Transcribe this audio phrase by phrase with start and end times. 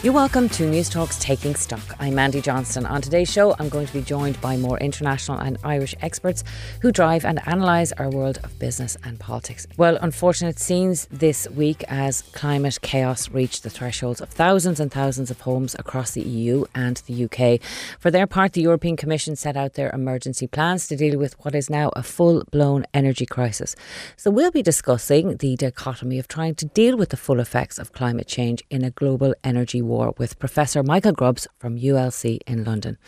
[0.00, 1.96] You're welcome to Newstalk's Taking Stock.
[1.98, 2.86] I'm Mandy Johnston.
[2.86, 6.44] On today's show, I'm going to be joined by more international and Irish experts
[6.82, 9.66] who drive and analyse our world of business and politics.
[9.76, 15.32] Well, unfortunate scenes this week as climate chaos reached the thresholds of thousands and thousands
[15.32, 17.60] of homes across the EU and the UK.
[17.98, 21.56] For their part, the European Commission set out their emergency plans to deal with what
[21.56, 23.74] is now a full blown energy crisis.
[24.16, 27.92] So we'll be discussing the dichotomy of trying to deal with the full effects of
[27.92, 32.98] climate change in a global energy war with Professor Michael Grubbs from ULC in London.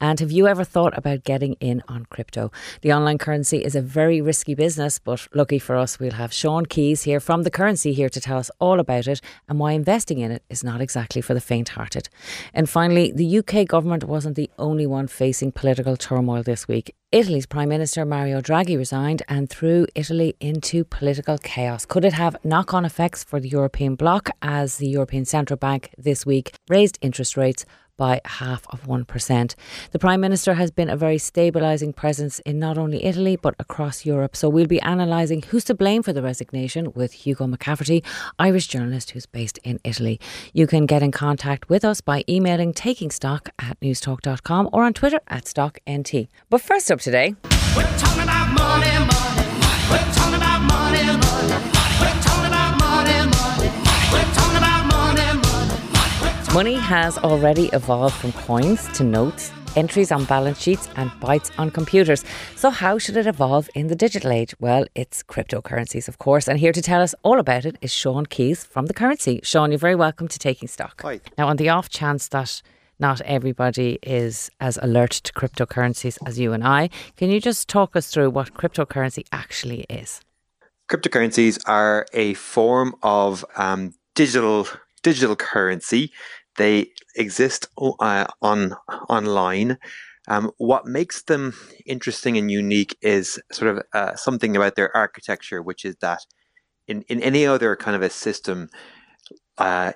[0.00, 2.52] And have you ever thought about getting in on crypto?
[2.82, 6.66] The online currency is a very risky business, but lucky for us, we'll have Sean
[6.66, 10.18] Keys here from the currency here to tell us all about it and why investing
[10.18, 12.08] in it is not exactly for the faint hearted.
[12.54, 16.94] And finally, the UK government wasn't the only one facing political turmoil this week.
[17.16, 21.86] Italy's Prime Minister Mario Draghi resigned and threw Italy into political chaos.
[21.86, 25.88] Could it have knock on effects for the European bloc as the European Central Bank
[25.96, 27.64] this week raised interest rates
[27.96, 29.54] by half of 1%.
[29.90, 34.04] The Prime Minister has been a very stabilising presence in not only Italy but across
[34.04, 34.36] Europe.
[34.36, 38.04] So we'll be analysing who's to blame for the resignation with Hugo McCafferty,
[38.38, 40.20] Irish journalist who's based in Italy.
[40.52, 45.20] You can get in contact with us by emailing takingstock at newstalk.com or on Twitter
[45.28, 46.28] at StockNT.
[46.50, 47.34] But first up today.
[47.76, 49.46] We're talking about money, money.
[49.88, 50.15] Money,
[56.56, 61.70] Money has already evolved from coins to notes, entries on balance sheets, and bytes on
[61.70, 62.24] computers.
[62.54, 64.54] So, how should it evolve in the digital age?
[64.58, 66.48] Well, it's cryptocurrencies, of course.
[66.48, 69.40] And here to tell us all about it is Sean Keys from The Currency.
[69.42, 71.02] Sean, you're very welcome to Taking Stock.
[71.02, 71.20] Hi.
[71.36, 72.62] Now, on the off chance that
[72.98, 76.88] not everybody is as alert to cryptocurrencies as you and I,
[77.18, 80.22] can you just talk us through what cryptocurrency actually is?
[80.88, 84.66] Cryptocurrencies are a form of um, digital
[85.02, 86.10] digital currency
[86.56, 88.74] they exist uh, on
[89.08, 89.78] online.
[90.28, 91.54] Um, what makes them
[91.86, 96.26] interesting and unique is sort of uh, something about their architecture, which is that
[96.88, 98.68] in, in any other kind of a system,
[99.58, 99.92] uh,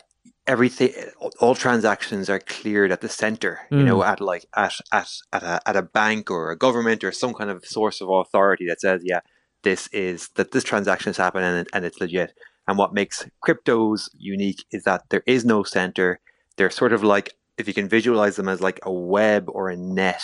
[0.46, 0.92] everything,
[1.40, 3.60] all transactions are cleared at the center.
[3.72, 3.78] Mm.
[3.78, 4.06] You know, mm.
[4.06, 7.50] at like at at at a, at a bank or a government or some kind
[7.50, 9.20] of source of authority that says, yeah,
[9.62, 12.32] this is that this transaction has happened and, and it's legit.
[12.68, 16.20] And what makes cryptos unique is that there is no center
[16.60, 19.76] they're sort of like if you can visualize them as like a web or a
[19.78, 20.22] net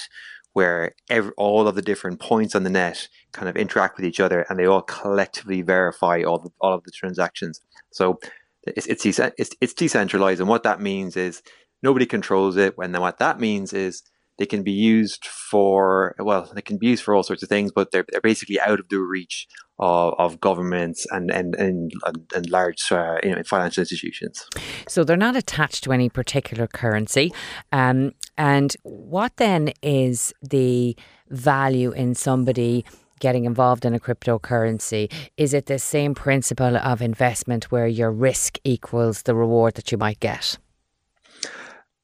[0.53, 4.21] where every, all of the different points on the net kind of interact with each
[4.21, 7.63] other and they all collectively verify all the, all of the transactions.
[7.91, 8.21] So
[8.67, 10.41] it's, it's, it's, it's decentralized.
[10.41, 11.43] And what that means is
[11.83, 12.77] nobody controls it.
[12.77, 14.03] When what that means is
[14.39, 17.73] they can be used for well, they can be used for all sorts of things,
[17.73, 19.47] but they're, they're basically out of the reach
[19.79, 21.93] of, of governments and and and,
[22.35, 24.49] and large uh, you know, financial institutions.
[24.89, 27.33] So they're not attached to any particular currency.
[27.73, 30.97] Um, and what then is the
[31.31, 32.85] value in somebody?
[33.19, 35.11] getting involved in a cryptocurrency?
[35.39, 39.97] Is it the same principle of investment where your risk equals the reward that you
[39.97, 40.59] might get?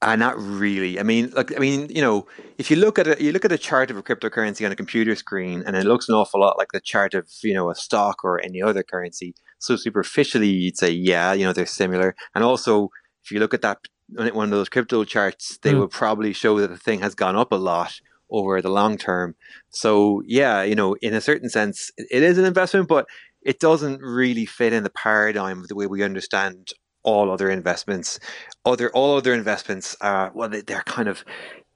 [0.03, 0.99] Uh, not really.
[0.99, 2.27] I mean, like, I mean, you know,
[2.59, 4.77] if you look at a you look at a chart of a cryptocurrency on a
[4.77, 7.75] computer screen, and it looks an awful lot like the chart of you know a
[7.77, 9.33] stock or any other currency.
[9.61, 12.17] So superficially, you'd say, yeah, you know, they're similar.
[12.35, 12.91] And also,
[13.23, 15.79] if you look at that one of those crypto charts, they mm.
[15.79, 19.37] will probably show that the thing has gone up a lot over the long term.
[19.71, 23.07] So yeah, you know, in a certain sense, it is an investment, but
[23.41, 28.19] it doesn't really fit in the paradigm of the way we understand all other investments.
[28.65, 31.25] Other all other investments are well, they, they're kind of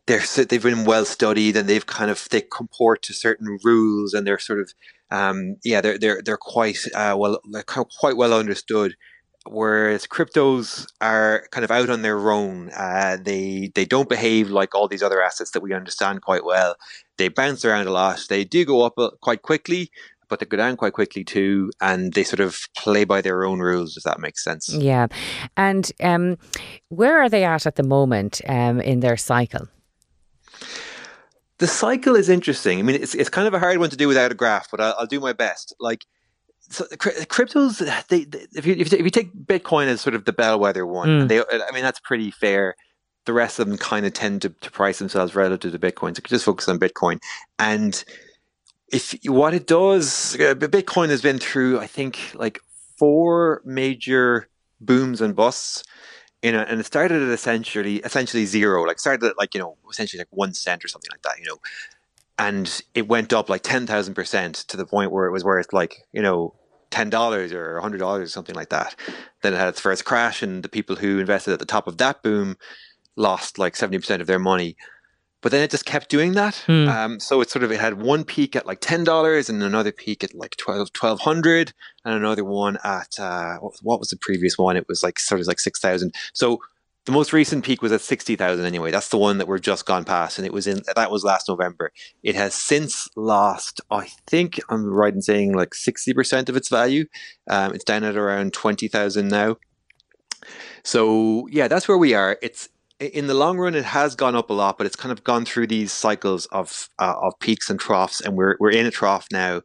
[0.07, 4.27] they're they've been well studied and they've kind of they comport to certain rules and
[4.27, 4.73] they're sort of
[5.11, 8.97] um, yeah they're they're they're quite uh, well they're quite well understood.
[9.49, 12.71] Whereas cryptos are kind of out on their own.
[12.77, 16.75] Uh, they they don't behave like all these other assets that we understand quite well.
[17.17, 18.27] They bounce around a lot.
[18.29, 19.93] They do go up uh, quite quickly,
[20.29, 23.61] but they go down quite quickly too, and they sort of play by their own
[23.61, 24.73] rules, if that makes sense.
[24.73, 25.07] Yeah.
[25.57, 26.39] And um,
[26.89, 29.69] where are they at at the moment um, in their cycle?
[31.59, 32.79] The cycle is interesting.
[32.79, 34.81] I mean, it's, it's kind of a hard one to do without a graph, but
[34.81, 35.75] I'll, I'll do my best.
[35.81, 36.05] Like,
[36.69, 37.79] so cryptos,
[38.09, 41.29] they, they, if, you, if you take Bitcoin as sort of the bellwether one, mm.
[41.29, 42.75] they, I mean, that's pretty fair
[43.27, 46.17] the rest of them kind of tend to, to price themselves relative to Bitcoin.
[46.17, 47.21] So just focus on Bitcoin.
[47.59, 48.03] And
[48.93, 52.61] if what it does, uh, Bitcoin has been through, I think, like
[52.97, 54.49] four major
[54.81, 55.85] booms and busts.
[56.43, 59.77] You know, and it started at essentially essentially zero, like started at like you know
[59.91, 61.39] essentially like one cent or something like that.
[61.41, 61.59] You know,
[62.39, 65.73] and it went up like ten thousand percent to the point where it was worth
[65.73, 66.55] like you know
[66.91, 68.95] ten dollars or hundred dollars or something like that.
[69.43, 71.99] Then it had its first crash, and the people who invested at the top of
[71.99, 72.57] that boom
[73.17, 74.77] lost like seventy percent of their money.
[75.43, 76.57] But then it just kept doing that.
[76.67, 76.89] Hmm.
[76.89, 79.93] Um, so it sort of it had one peak at like ten dollars, and another
[79.93, 81.73] peak at like 12, 1200
[82.05, 84.77] and another one at uh, what, what was the previous one?
[84.77, 86.15] It was like sort of like six thousand.
[86.33, 86.61] So
[87.07, 88.91] the most recent peak was at 60,000 anyway.
[88.91, 90.39] That's the one that we're just gone past.
[90.39, 91.93] And it was in, that was last November.
[92.25, 97.07] It has since lost, I think I'm right in saying like 60% of its value.
[97.49, 99.57] Um, it's down at around 20,000 now.
[100.83, 102.39] So yeah, that's where we are.
[102.43, 102.69] It's,
[103.01, 105.45] in the long run, it has gone up a lot, but it's kind of gone
[105.45, 109.27] through these cycles of uh, of peaks and troughs, and we're we're in a trough
[109.31, 109.63] now.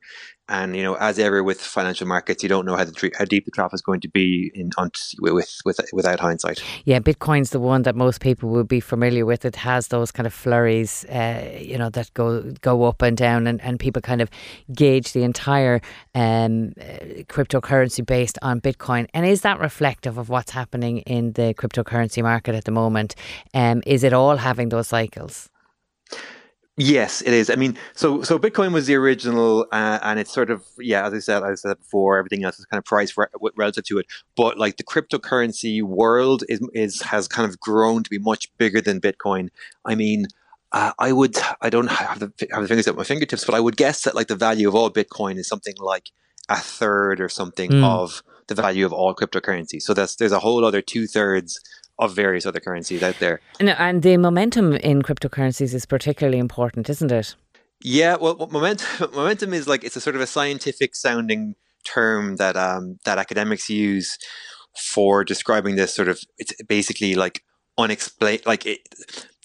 [0.52, 3.46] And you know, as ever with financial markets, you don't know how the how deep
[3.46, 6.62] the trough is going to be in on, with with without hindsight.
[6.84, 9.46] Yeah, Bitcoin's the one that most people will be familiar with.
[9.46, 13.48] It has those kind of flurries, uh, you know, that go go up and down,
[13.48, 14.30] and, and people kind of
[14.74, 15.80] gauge the entire
[16.16, 19.08] um, uh, cryptocurrency based on Bitcoin.
[19.14, 23.16] And is that reflective of what's happening in the cryptocurrency market at the moment?
[23.54, 25.50] Um, is it all having those cycles?
[26.78, 27.50] Yes, it is.
[27.50, 31.14] I mean, so so Bitcoin was the original, uh, and it's sort of yeah, as
[31.14, 33.28] I said, as I said before, everything else is kind of priced re-
[33.58, 34.06] relative to it.
[34.38, 38.80] But like the cryptocurrency world is is has kind of grown to be much bigger
[38.80, 39.50] than Bitcoin.
[39.86, 40.28] I mean,
[40.72, 43.60] uh, I would I don't have the have the fingers at my fingertips, but I
[43.60, 46.10] would guess that like the value of all Bitcoin is something like
[46.48, 47.84] a third or something mm.
[47.84, 49.82] of the value of all cryptocurrency.
[49.82, 51.60] So that's there's a whole other two thirds
[52.02, 53.40] of various other currencies out there.
[53.60, 57.36] And, and the momentum in cryptocurrencies is particularly important, isn't it?
[57.84, 61.56] Yeah, well, momentum momentum is like it's a sort of a scientific sounding
[61.86, 64.18] term that um, that academics use
[64.76, 66.20] for describing this sort of.
[66.38, 67.44] It's basically like
[67.78, 68.44] unexplained.
[68.46, 68.80] Like it.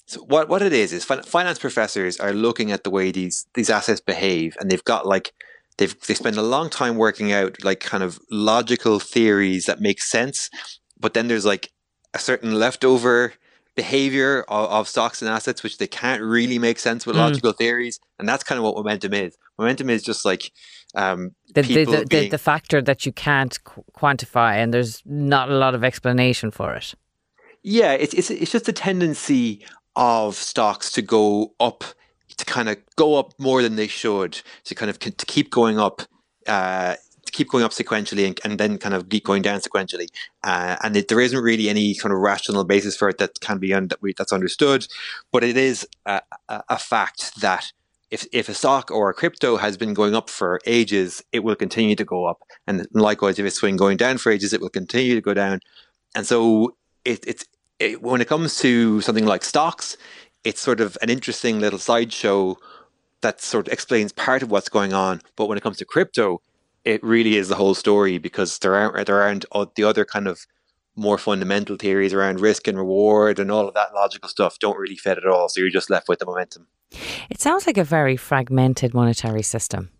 [0.06, 3.70] So what what it is is finance professors are looking at the way these these
[3.70, 5.32] assets behave, and they've got like
[5.79, 10.00] they've they spend a long time working out like kind of logical theories that make
[10.02, 10.50] sense,
[11.00, 11.70] but then there's like
[12.16, 13.34] a certain leftover
[13.74, 17.18] behavior of, of, stocks and assets which they can't really make sense with mm.
[17.18, 20.50] logical theories and that's kind of what momentum is momentum is just like
[20.94, 25.50] um, the, the, the, being, the, factor that you can't qu- quantify and there's not
[25.50, 26.94] a lot of explanation for it
[27.62, 29.62] yeah it's, it's, it's just a tendency
[29.94, 31.84] of stocks to go up
[32.38, 35.78] to kind of go up more than they should to kind of to keep going
[35.78, 36.00] up
[36.46, 36.94] uh,
[37.37, 40.09] keep going up sequentially and, and then kind of keep going down sequentially.
[40.43, 43.59] Uh, and it, there isn't really any kind of rational basis for it that can
[43.59, 44.87] be un, that we, that's understood.
[45.33, 47.73] But it is a, a, a fact that
[48.11, 51.56] if, if a stock or a crypto has been going up for ages, it will
[51.56, 52.38] continue to go up.
[52.67, 55.61] And likewise, if it's been going down for ages, it will continue to go down.
[56.15, 57.44] And so it, it's
[57.79, 59.97] it, when it comes to something like stocks,
[60.44, 62.56] it's sort of an interesting little sideshow
[63.21, 65.21] that sort of explains part of what's going on.
[65.37, 66.41] But when it comes to crypto,
[66.87, 69.44] it really is the whole story because there aren't there aren't
[69.75, 70.47] the other kind of
[70.94, 74.97] more fundamental theories around risk and reward and all of that logical stuff don't really
[74.97, 75.49] fit at all.
[75.50, 76.69] So you're just left with the momentum.
[77.29, 79.91] It sounds like a very fragmented monetary system.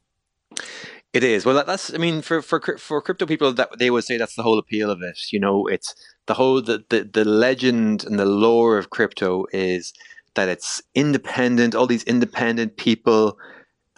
[1.13, 1.45] It is.
[1.45, 1.93] Well, that's.
[1.93, 4.91] I mean, for for for crypto people, that they would say that's the whole appeal
[4.91, 5.19] of it.
[5.33, 5.95] You know, it's
[6.27, 9.93] the whole the the, the legend and the lore of crypto is
[10.35, 11.75] that it's independent.
[11.75, 13.39] All these independent people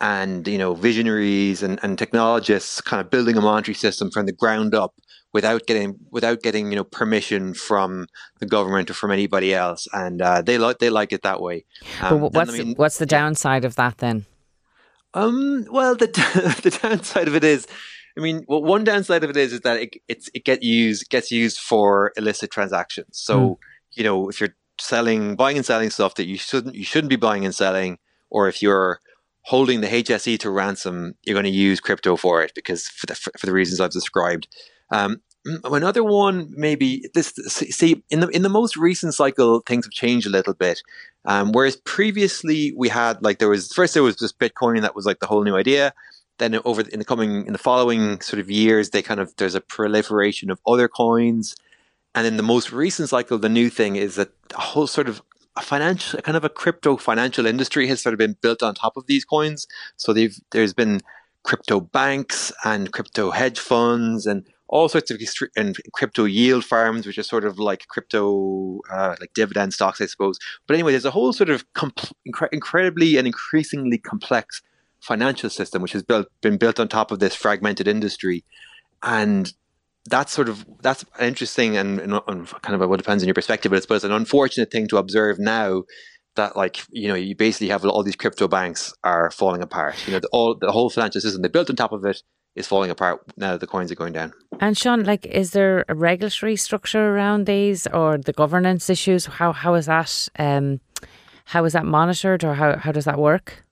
[0.01, 4.33] and you know visionaries and, and technologists kind of building a monetary system from the
[4.33, 4.95] ground up
[5.33, 8.07] without getting without getting you know permission from
[8.39, 11.65] the government or from anybody else and uh, they like they like it that way
[12.03, 14.27] um, but what's I mean, what's the downside of that then
[15.15, 16.07] um well the
[16.63, 17.67] the downside of it is
[18.19, 21.09] I mean, well, one downside of it is is that it it's it get used
[21.09, 23.11] gets used for illicit transactions.
[23.13, 23.57] So mm.
[23.93, 27.17] you know, if you're selling, buying and selling stuff that you shouldn't you shouldn't be
[27.17, 28.99] buying and selling, or if you're
[29.43, 33.15] holding the HSE to ransom, you're going to use crypto for it because for the,
[33.15, 34.49] for the reasons I've described.
[34.91, 35.23] Um,
[35.65, 37.29] another one, maybe this.
[37.47, 40.83] See, in the in the most recent cycle, things have changed a little bit.
[41.25, 45.07] Um, whereas previously we had like there was first there was just Bitcoin that was
[45.07, 45.93] like the whole new idea.
[46.39, 49.55] Then over in the coming in the following sort of years, they kind of there's
[49.55, 51.57] a proliferation of other coins.
[52.15, 55.23] And in the most recent cycle, the new thing is that a whole sort of
[55.59, 58.97] a financial kind of a crypto financial industry has sort of been built on top
[58.97, 59.67] of these coins.
[59.97, 61.01] So there's been
[61.43, 65.21] crypto banks and crypto hedge funds and all sorts of
[65.57, 70.07] and crypto yield farms, which are sort of like crypto uh, like dividend stocks, I
[70.07, 70.39] suppose.
[70.67, 74.63] But anyway, there's a whole sort of incre- incredibly and increasingly complex
[75.01, 78.45] financial system which has built been built on top of this fragmented industry,
[79.03, 79.55] and
[80.07, 83.71] that's sort of that's interesting and, and, and kind of what depends on your perspective,
[83.71, 85.85] but I suppose an unfortunate thing to observe now
[86.37, 89.95] that like you know you basically have all these crypto banks are falling apart.
[90.07, 92.23] You know, the, all the whole financial system they built on top of it
[92.55, 94.33] is falling apart now that the coins are going down.
[94.61, 99.27] And Sean, like, is there a regulatory structure around these or the governance issues?
[99.27, 100.81] How how is that um,
[101.47, 103.65] how is that monitored or how how does that work?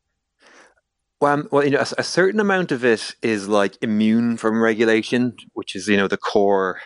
[1.20, 4.62] Well, um, well, you know, a, a, certain amount of it is like immune from
[4.62, 6.78] regulation, which is you know the core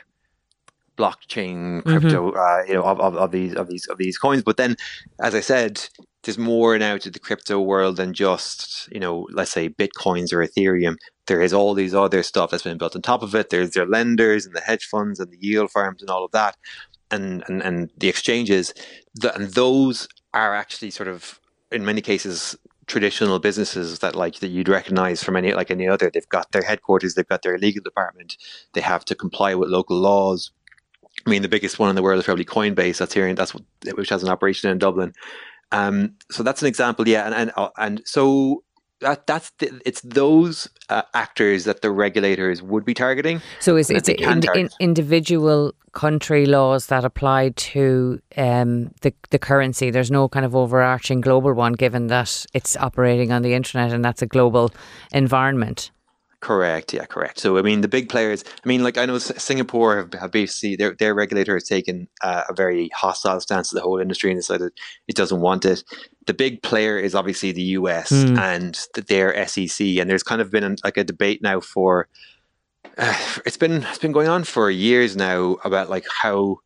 [0.96, 2.38] blockchain crypto, mm-hmm.
[2.38, 4.42] uh, you know, of, of, of, these of these of these coins.
[4.42, 4.76] But then,
[5.20, 5.88] as I said,
[6.22, 10.46] there's more now to the crypto world than just you know, let's say bitcoins or
[10.46, 10.96] Ethereum.
[11.26, 13.50] There is all these other stuff that's been built on top of it.
[13.50, 16.56] There's their lenders and the hedge funds and the yield farms and all of that,
[17.10, 18.74] and and and the exchanges.
[19.14, 21.40] The, and those are actually sort of
[21.72, 22.56] in many cases
[22.90, 26.10] traditional businesses that like that you'd recognize from any like any other.
[26.12, 28.36] They've got their headquarters, they've got their legal department,
[28.74, 30.50] they have to comply with local laws.
[31.26, 32.98] I mean, the biggest one in the world is probably Coinbase.
[32.98, 35.12] That's here, and that's what, which has an operation in Dublin.
[35.72, 38.64] Um, so that's an example, yeah, and and uh, and so
[39.00, 43.40] that that's the, it's those uh, actors that the regulators would be targeting.
[43.60, 49.90] So is it's in, in, individual country laws that apply to um, the the currency.
[49.90, 54.04] There's no kind of overarching global one, given that it's operating on the internet and
[54.04, 54.72] that's a global
[55.12, 55.90] environment.
[56.40, 56.94] Correct.
[56.94, 57.38] Yeah, correct.
[57.38, 58.44] So, I mean, the big players.
[58.46, 62.44] I mean, like I know Singapore have, have basically their their regulator has taken uh,
[62.48, 64.72] a very hostile stance to the whole industry and decided
[65.06, 65.84] it doesn't want it.
[66.26, 68.38] The big player is obviously the US mm.
[68.38, 68.74] and
[69.06, 72.08] their SEC, and there's kind of been an, like a debate now for.
[72.96, 76.56] Uh, it's been it's been going on for years now about like how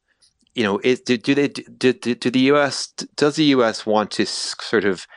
[0.54, 4.12] you know is, do, do they do, do, do the US does the US want
[4.12, 5.08] to sort of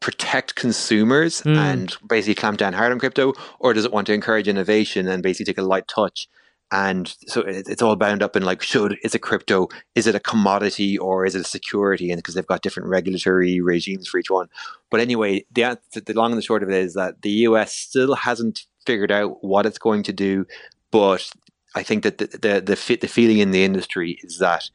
[0.00, 1.56] protect consumers mm.
[1.56, 5.22] and basically clamp down hard on crypto, or does it want to encourage innovation and
[5.22, 6.28] basically take a light touch?
[6.72, 9.68] And so it's all bound up in like, should is it crypto?
[9.96, 12.10] Is it a commodity or is it a security?
[12.10, 14.48] And because they've got different regulatory regimes for each one.
[14.88, 18.14] But anyway, the the long and the short of it is that the US still
[18.14, 20.46] hasn't figured out what it's going to do.
[20.92, 21.28] But
[21.74, 24.70] I think that the the the, the feeling in the industry is that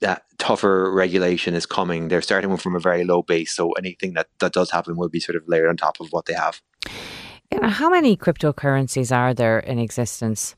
[0.00, 2.08] that tougher regulation is coming.
[2.08, 5.20] They're starting from a very low base, so anything that that does happen will be
[5.20, 6.60] sort of layered on top of what they have.
[7.62, 10.54] How many cryptocurrencies are there in existence?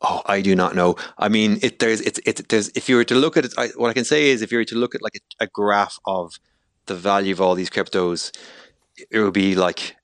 [0.00, 0.96] Oh, I do not know.
[1.18, 3.68] I mean, it, there's it's it, there's if you were to look at it, I,
[3.76, 5.98] what I can say is if you were to look at like a, a graph
[6.04, 6.38] of
[6.86, 8.30] the value of all these cryptos,
[9.10, 9.96] it would be like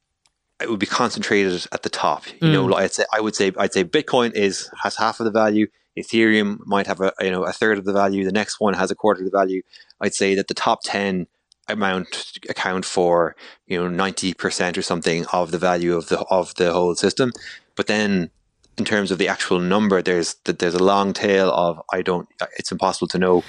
[0.60, 2.26] it would be concentrated at the top.
[2.40, 2.52] You mm.
[2.52, 5.30] know, like I'd say, I would say I'd say Bitcoin is has half of the
[5.30, 5.68] value.
[5.96, 8.24] Ethereum might have a you know a third of the value.
[8.24, 9.62] The next one has a quarter of the value.
[10.00, 11.26] I'd say that the top ten
[11.68, 13.36] amount account for
[13.66, 17.32] you know ninety percent or something of the value of the of the whole system.
[17.76, 18.30] But then
[18.76, 22.28] in terms of the actual number, there's there's a long tail of I don't.
[22.56, 23.44] It's impossible to know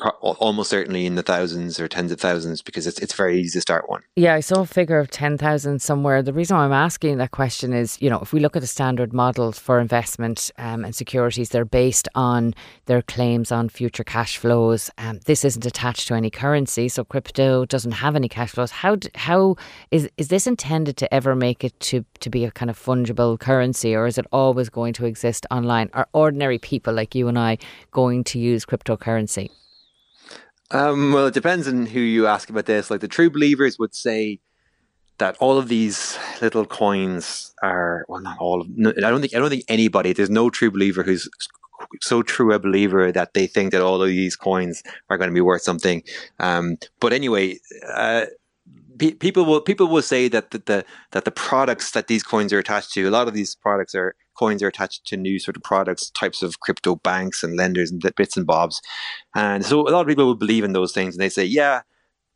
[0.00, 3.60] almost certainly in the thousands or tens of thousands because it's it's very easy to
[3.60, 4.02] start one.
[4.14, 6.22] Yeah, I saw a figure of 10,000 somewhere.
[6.22, 9.12] The reason I'm asking that question is, you know, if we look at the standard
[9.14, 12.54] models for investment um, and securities, they're based on
[12.86, 14.90] their claims on future cash flows.
[14.98, 18.70] Um, this isn't attached to any currency, so crypto doesn't have any cash flows.
[18.70, 19.56] How how
[19.90, 23.38] is is this intended to ever make it to to be a kind of fungible
[23.38, 25.88] currency, or is it always going to exist online?
[25.94, 27.58] Are ordinary people like you and I
[27.92, 29.50] going to use cryptocurrency?
[30.70, 32.90] Um, well, it depends on who you ask about this.
[32.90, 34.40] Like the true believers would say
[35.18, 38.68] that all of these little coins are well, not all of.
[38.70, 40.12] No, I don't think I don't think anybody.
[40.12, 41.28] There's no true believer who's
[42.00, 45.34] so true a believer that they think that all of these coins are going to
[45.34, 46.02] be worth something.
[46.38, 47.58] Um, but anyway,
[47.92, 48.26] uh,
[48.98, 52.58] people will people will say that the, the, that the products that these coins are
[52.58, 55.62] attached to, a lot of these products are coins are attached to new sort of
[55.62, 58.82] products, types of crypto banks and lenders and bits and bobs,
[59.34, 61.82] and so a lot of people will believe in those things, and they say, yeah.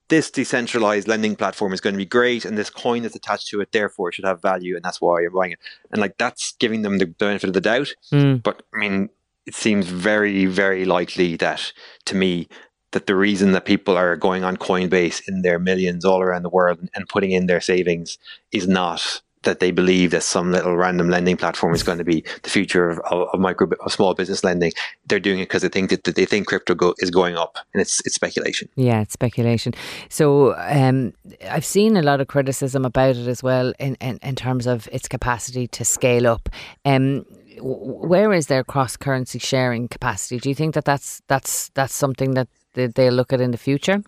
[0.08, 3.60] This decentralized lending platform is going to be great, and this coin that's attached to
[3.60, 5.60] it, therefore, it should have value, and that's why you're buying it.
[5.92, 7.94] And like that's giving them the benefit of the doubt.
[8.12, 8.42] Mm.
[8.42, 9.10] But I mean,
[9.46, 11.72] it seems very, very likely that
[12.06, 12.48] to me
[12.92, 16.50] that the reason that people are going on Coinbase in their millions all around the
[16.50, 18.18] world and putting in their savings
[18.52, 22.22] is not that they believe that some little random lending platform is going to be
[22.42, 24.72] the future of, of, of micro of small business lending.
[25.06, 27.56] They're doing it because they think that, that they think crypto go, is going up,
[27.72, 28.68] and it's it's speculation.
[28.76, 29.72] Yeah, it's speculation.
[30.10, 31.14] So um,
[31.48, 34.88] I've seen a lot of criticism about it as well in, in, in terms of
[34.92, 36.48] its capacity to scale up.
[36.84, 37.24] Um,
[37.62, 40.38] where is their cross currency sharing capacity?
[40.38, 44.02] Do you think that that's that's that's something that they'll look at in the future?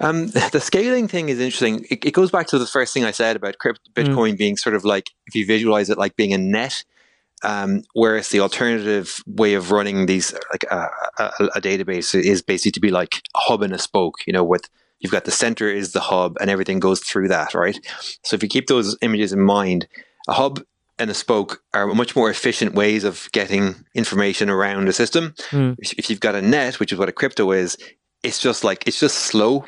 [0.00, 1.86] Um, the scaling thing is interesting.
[1.90, 4.04] It, it, goes back to the first thing I said about crypto, mm.
[4.04, 4.38] Bitcoin mm.
[4.38, 6.84] being sort of like, if you visualize it like being a net,
[7.44, 12.72] Um, whereas the alternative way of running these, like a, a, a, database, is basically
[12.72, 14.26] to be like a hub and a spoke.
[14.26, 17.54] You know, with you've got the center is the hub, and everything goes through that,
[17.54, 17.78] right?
[18.24, 19.86] So if you keep those images in mind,
[20.26, 20.60] a hub
[20.98, 25.34] and a spoke are much more efficient ways of getting information around a system.
[25.50, 25.76] Mm.
[25.78, 27.76] If you've got a net, which is what a crypto is,
[28.22, 29.64] it's just like it's just slow.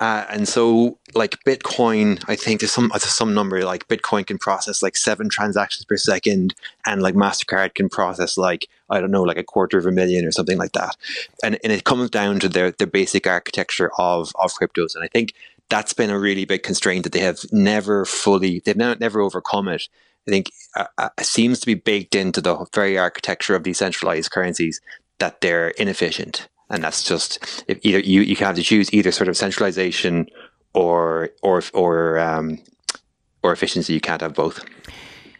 [0.00, 4.38] Uh, and so, like Bitcoin, I think there's some there's some number like Bitcoin can
[4.38, 9.22] process like seven transactions per second, and like Mastercard can process like I don't know,
[9.22, 10.96] like a quarter of a million or something like that.
[11.42, 14.94] And and it comes down to their their basic architecture of of cryptos.
[14.94, 15.32] And I think
[15.70, 19.68] that's been a really big constraint that they have never fully they've never, never overcome
[19.68, 19.88] it.
[20.26, 24.80] I think uh, uh, seems to be baked into the very architecture of decentralized currencies
[25.18, 29.28] that they're inefficient and that's just either you you can have to choose either sort
[29.28, 30.26] of centralization
[30.72, 32.58] or or or um,
[33.42, 33.94] or efficiency.
[33.94, 34.64] You can't have both.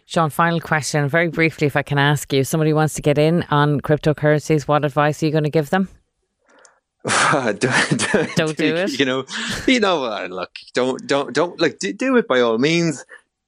[0.07, 3.43] Sean, final question, very briefly, if I can ask you, somebody wants to get in
[3.45, 4.69] on cryptocurrencies.
[4.69, 5.89] What advice are you going to give them?
[7.33, 8.99] don't, don't, don't do it.
[8.99, 9.25] You know,
[9.67, 10.05] you know.
[10.05, 13.05] Uh, look, don't don't don't like do, do it by all means.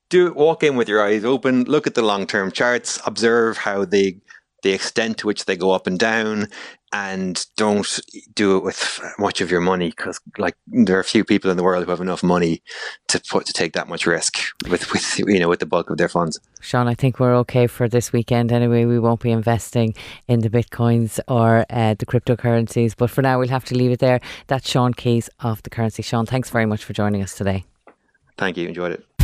[0.09, 0.37] Do it.
[0.37, 1.65] Walk in with your eyes open.
[1.65, 3.01] Look at the long term charts.
[3.07, 4.21] Observe how they
[4.63, 6.49] the extent to which they go up and down
[6.93, 8.01] and don't
[8.35, 11.57] do it with much of your money because like there are a few people in
[11.57, 12.63] the world who have enough money
[13.07, 15.99] to put to take that much risk with with you know with the bulk of
[15.99, 19.95] their funds sean i think we're okay for this weekend anyway we won't be investing
[20.27, 23.99] in the bitcoins or uh, the cryptocurrencies but for now we'll have to leave it
[23.99, 27.65] there that's sean keys of the currency sean thanks very much for joining us today
[28.37, 29.16] thank you enjoyed it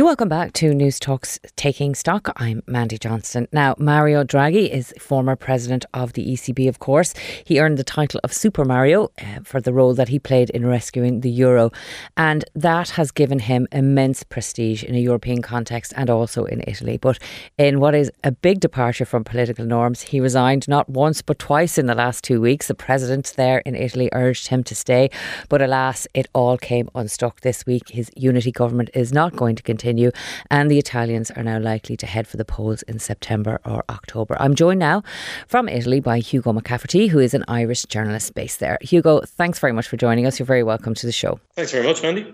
[0.00, 2.32] You're welcome back to Newstalk's Taking Stock.
[2.36, 3.46] I'm Mandy Johnston.
[3.52, 7.12] Now, Mario Draghi is former president of the ECB, of course.
[7.44, 10.64] He earned the title of Super Mario uh, for the role that he played in
[10.64, 11.70] rescuing the euro.
[12.16, 16.96] And that has given him immense prestige in a European context and also in Italy.
[16.96, 17.18] But
[17.58, 21.76] in what is a big departure from political norms, he resigned not once but twice
[21.76, 22.68] in the last two weeks.
[22.68, 25.10] The president there in Italy urged him to stay.
[25.50, 27.90] But alas, it all came unstuck this week.
[27.90, 30.10] His unity government is not going to continue continue,
[30.50, 34.36] and the Italians are now likely to head for the polls in September or October.
[34.38, 35.02] I'm joined now
[35.48, 38.78] from Italy by Hugo McCafferty, who is an Irish journalist based there.
[38.82, 40.38] Hugo, thanks very much for joining us.
[40.38, 41.40] You're very welcome to the show.
[41.56, 42.32] Thanks very much, Mandy.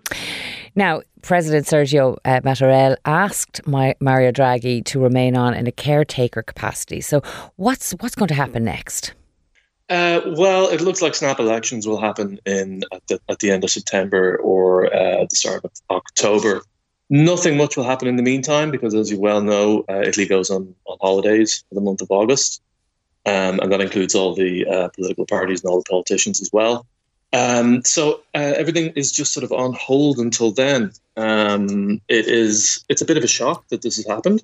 [0.74, 6.42] Now, President Sergio uh, Mattarella asked my, Mario Draghi to remain on in a caretaker
[6.42, 7.00] capacity.
[7.00, 7.22] So,
[7.56, 9.14] what's what's going to happen next?
[9.88, 13.62] Uh, well, it looks like snap elections will happen in at the, at the end
[13.62, 16.60] of September or uh, the start of October.
[17.08, 20.50] Nothing much will happen in the meantime because, as you well know, uh, Italy goes
[20.50, 22.62] on, on holidays for the month of August.
[23.24, 26.86] Um, and that includes all the uh, political parties and all the politicians as well.
[27.32, 30.92] Um, so uh, everything is just sort of on hold until then.
[31.16, 34.42] Um, it is it's a bit of a shock that this has happened,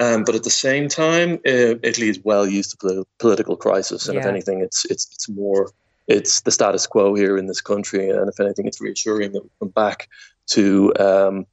[0.00, 4.08] um, but at the same time, uh, Italy is well used to pol- political crisis,
[4.08, 4.22] and yeah.
[4.22, 5.70] if anything, it's it's it's more
[6.08, 9.50] it's the status quo here in this country, and if anything, it's reassuring that we
[9.60, 10.08] come back
[10.46, 11.46] to um,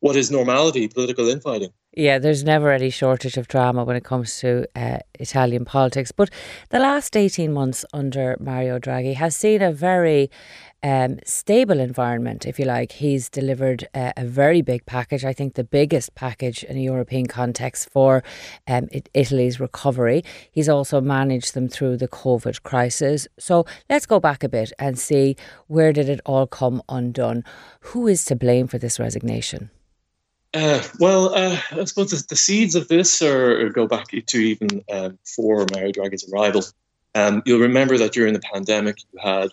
[0.00, 1.70] what is normality, political infighting.
[1.94, 6.12] Yeah, there's never any shortage of drama when it comes to uh, Italian politics.
[6.12, 6.30] But
[6.68, 10.30] the last 18 months under Mario Draghi has seen a very
[10.82, 12.92] um, stable environment, if you like.
[12.92, 17.26] He's delivered uh, a very big package, I think the biggest package in a European
[17.26, 18.22] context for
[18.68, 20.22] um, Italy's recovery.
[20.52, 23.26] He's also managed them through the COVID crisis.
[23.38, 27.42] So let's go back a bit and see where did it all come undone?
[27.80, 29.70] Who is to blame for this resignation?
[30.54, 34.82] Uh, well, uh, I suppose the, the, seeds of this are, go back to even
[34.90, 36.62] um, before Mario Draghi's arrival.
[37.14, 39.50] Um, you'll remember that during the pandemic, you had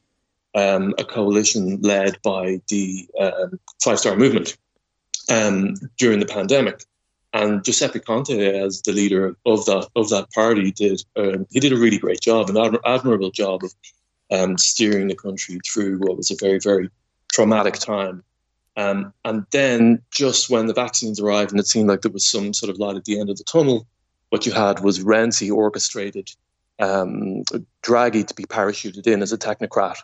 [0.55, 4.55] um, a coalition led by the um, Five Star Movement
[5.29, 6.85] um, during the pandemic,
[7.33, 11.73] and Giuseppe Conte, as the leader of that of that party, did um, he did
[11.73, 16.31] a really great job, an admir- admirable job of steering the country through what was
[16.31, 16.89] a very very
[17.33, 18.23] traumatic time
[18.77, 22.53] um, and then just when the vaccines arrived and it seemed like there was some
[22.53, 23.87] sort of light at the end of the tunnel,
[24.29, 26.29] what you had was Renzi orchestrated
[26.79, 27.43] um,
[27.83, 29.97] Draghi to be parachuted in as a technocrat,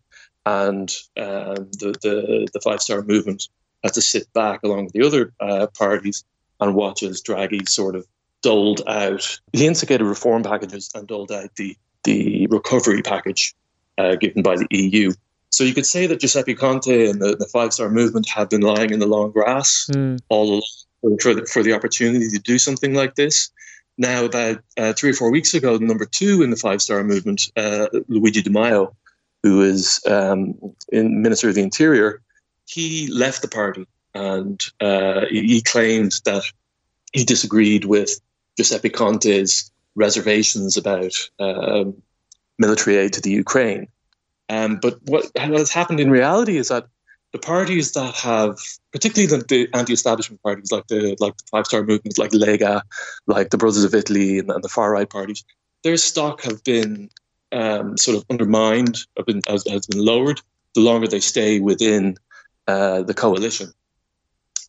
[0.46, 3.48] and um, the, the, the Five Star Movement
[3.84, 6.24] had to sit back along with the other uh, parties
[6.60, 8.06] and watch as Draghi sort of
[8.42, 9.40] doled out.
[9.54, 13.54] He instigated reform packages and doled out the the recovery package
[13.98, 15.12] uh, given by the EU.
[15.52, 18.62] So you could say that Giuseppe Conte and the, the Five Star Movement have been
[18.62, 20.20] lying in the long grass mm.
[20.30, 20.62] all
[21.04, 23.50] along for the, for the opportunity to do something like this.
[23.98, 27.52] Now, about uh, three or four weeks ago, number two in the Five Star Movement,
[27.58, 28.96] uh, Luigi Di Maio,
[29.44, 30.56] who is um,
[30.92, 32.22] in Minister of the Interior,
[32.66, 36.44] he left the party and uh, he claimed that
[37.14, 38.20] he disagreed with
[38.58, 42.02] Giuseppe Conte's reservations about um,
[42.58, 43.88] military aid to the Ukraine.
[44.52, 46.86] Um, but what, has happened in reality is that
[47.32, 48.60] the parties that have,
[48.92, 52.82] particularly the, the anti-establishment parties like the like the Five Star Movement, like Lega,
[53.28, 55.46] like the Brothers of Italy, and, and the far right parties,
[55.86, 57.10] their stock have been
[57.54, 60.42] um, sort of undermined, have been, has, has, been lowered
[60.76, 62.18] the longer they stay within
[62.68, 63.72] uh, the coalition,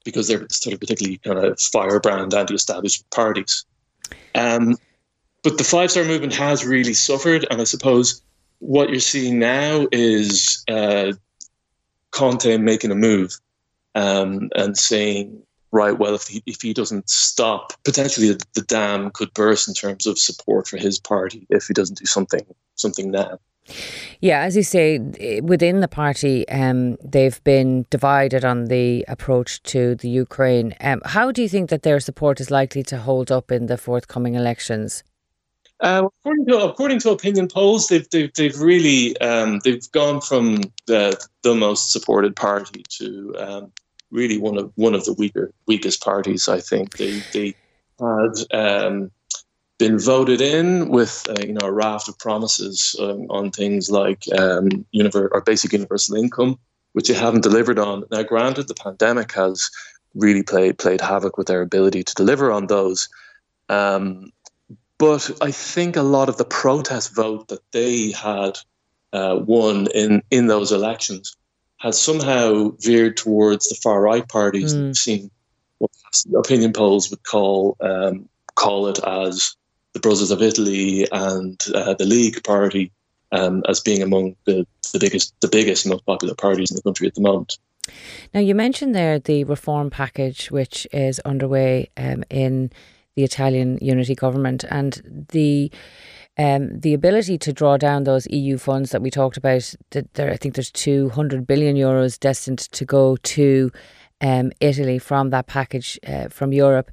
[0.04, 3.64] because they're sort of particularly kind of firebrand anti-establishment parties.
[4.36, 4.76] Um,
[5.42, 8.22] but the Five Star Movement has really suffered, and I suppose
[8.62, 11.12] what you're seeing now is uh,
[12.12, 13.36] Conte making a move
[13.96, 19.10] um, and saying, right, well, if he, if he doesn't stop, potentially the, the dam
[19.12, 22.46] could burst in terms of support for his party if he doesn't do something
[22.76, 23.38] something now.
[24.20, 24.98] Yeah, as you say,
[25.40, 30.74] within the party, um, they've been divided on the approach to the Ukraine.
[30.80, 33.76] Um, how do you think that their support is likely to hold up in the
[33.76, 35.02] forthcoming elections?
[35.82, 40.60] Uh, according to according to opinion polls, they've they've, they've really um, they've gone from
[40.86, 43.72] the the most supported party to um,
[44.12, 46.48] really one of one of the weaker weakest parties.
[46.48, 47.56] I think they they
[47.98, 49.10] had um,
[49.78, 54.24] been voted in with uh, you know a raft of promises um, on things like
[54.38, 56.60] um, univer- or basic universal income,
[56.92, 58.04] which they haven't delivered on.
[58.12, 59.68] Now, granted, the pandemic has
[60.14, 63.08] really played played havoc with their ability to deliver on those.
[63.68, 64.30] Um,
[65.02, 68.56] but I think a lot of the protest vote that they had
[69.12, 71.36] uh, won in, in those elections
[71.78, 74.72] has somehow veered towards the far right parties.
[74.72, 74.86] Mm.
[74.86, 75.30] We've seen
[75.78, 75.90] what
[76.36, 79.56] opinion polls would call um, call it as
[79.92, 82.92] the Brothers of Italy and uh, the League Party
[83.32, 87.08] um, as being among the, the biggest the biggest most popular parties in the country
[87.08, 87.58] at the moment.
[88.32, 92.70] Now you mentioned there the reform package which is underway um, in
[93.16, 95.70] the Italian unity government and the
[96.38, 99.74] um, the ability to draw down those EU funds that we talked about.
[99.90, 103.70] That there, I think there's 200 billion euros destined to go to
[104.20, 106.90] um, Italy from that package uh, from Europe.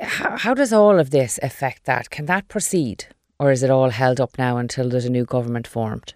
[0.00, 2.10] How, how does all of this affect that?
[2.10, 3.06] Can that proceed,
[3.40, 6.14] or is it all held up now until there's a new government formed?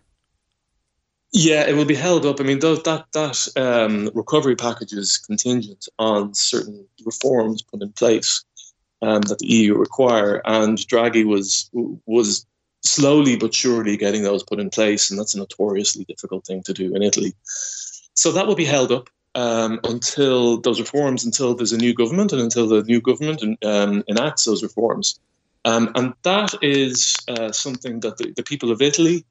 [1.33, 2.41] Yeah, it will be held up.
[2.41, 7.91] I mean, those, that that um, recovery package is contingent on certain reforms put in
[7.93, 8.45] place
[9.03, 10.41] um, that the EU require.
[10.45, 11.71] And Draghi was
[12.07, 12.47] was
[12.85, 16.73] slowly but surely getting those put in place, and that's a notoriously difficult thing to
[16.73, 17.35] do in Italy.
[18.15, 22.33] So that will be held up um, until those reforms, until there's a new government,
[22.33, 25.19] and until the new government um, enacts those reforms.
[25.65, 29.25] Um, and that is uh, something that the, the, people of Italy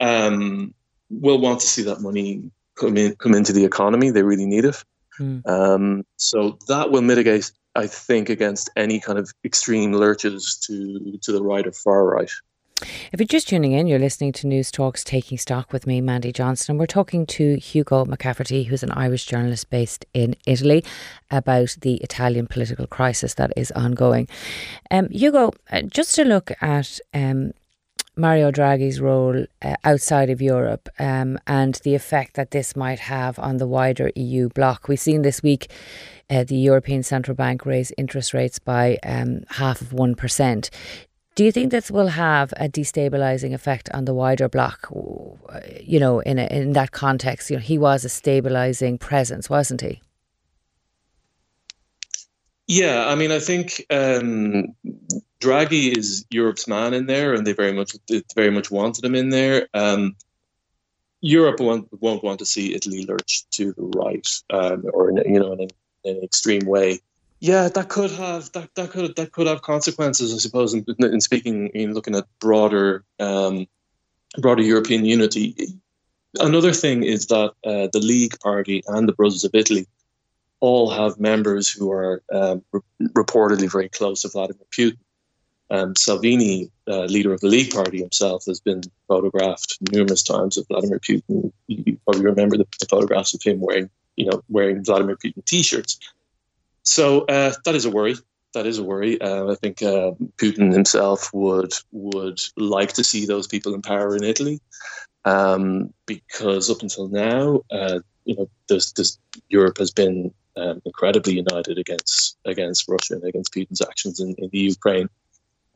[0.00, 0.74] um,
[1.08, 2.42] will want to see that money
[2.74, 4.10] come in, come into the economy.
[4.10, 4.84] They really need it.
[5.18, 6.04] Mm.
[6.16, 11.42] so that will mitigate I think, against any kind of extreme lurches to to the
[11.42, 12.30] right or far right.
[13.12, 16.78] If you're just tuning in, you're listening to Newstalk's Taking Stock with me, Mandy Johnston.
[16.78, 20.84] We're talking to Hugo McCafferty, who's an Irish journalist based in Italy,
[21.30, 24.28] about the Italian political crisis that is ongoing.
[24.90, 27.52] Um, Hugo, uh, just to look at um,
[28.18, 33.38] Mario Draghi's role uh, outside of Europe um, and the effect that this might have
[33.38, 34.88] on the wider EU bloc.
[34.88, 35.70] We've seen this week
[36.28, 40.70] uh, the European Central Bank raise interest rates by um, half of 1%.
[41.36, 44.88] Do you think this will have a destabilizing effect on the wider bloc?
[45.80, 49.82] You know, in a, in that context, you know, he was a stabilizing presence, wasn't
[49.82, 50.02] he?
[52.68, 54.74] Yeah, I mean, I think um,
[55.40, 57.96] Draghi is Europe's man in there, and they very much
[58.36, 59.68] very much wanted him in there.
[59.72, 60.16] Um,
[61.22, 65.52] Europe won't, won't want to see Italy lurch to the right, um, or you know,
[65.52, 65.60] in,
[66.04, 67.00] in, an extreme way.
[67.40, 70.74] Yeah, that could have that, that could that could have consequences, I suppose.
[70.74, 73.66] In, in speaking, in looking at broader um,
[74.36, 75.56] broader European unity.
[76.38, 79.86] Another thing is that uh, the League Party and the Brothers of Italy
[80.60, 82.80] all have members who are um, re-
[83.16, 84.98] reportedly very close to Vladimir Putin.
[85.70, 90.66] Um, Salvini, uh, leader of the League Party himself, has been photographed numerous times with
[90.68, 91.52] Vladimir Putin.
[91.66, 95.98] You probably remember the, the photographs of him wearing, you know, wearing Vladimir Putin T-shirts.
[96.84, 98.16] So uh, that is a worry.
[98.54, 99.20] That is a worry.
[99.20, 104.16] Uh, I think uh, Putin himself would would like to see those people in power
[104.16, 104.60] in Italy,
[105.26, 109.18] um, because up until now, uh, you know, this, this
[109.50, 114.48] Europe has been um, incredibly united against against Russia and against Putin's actions in, in
[114.50, 115.08] the Ukraine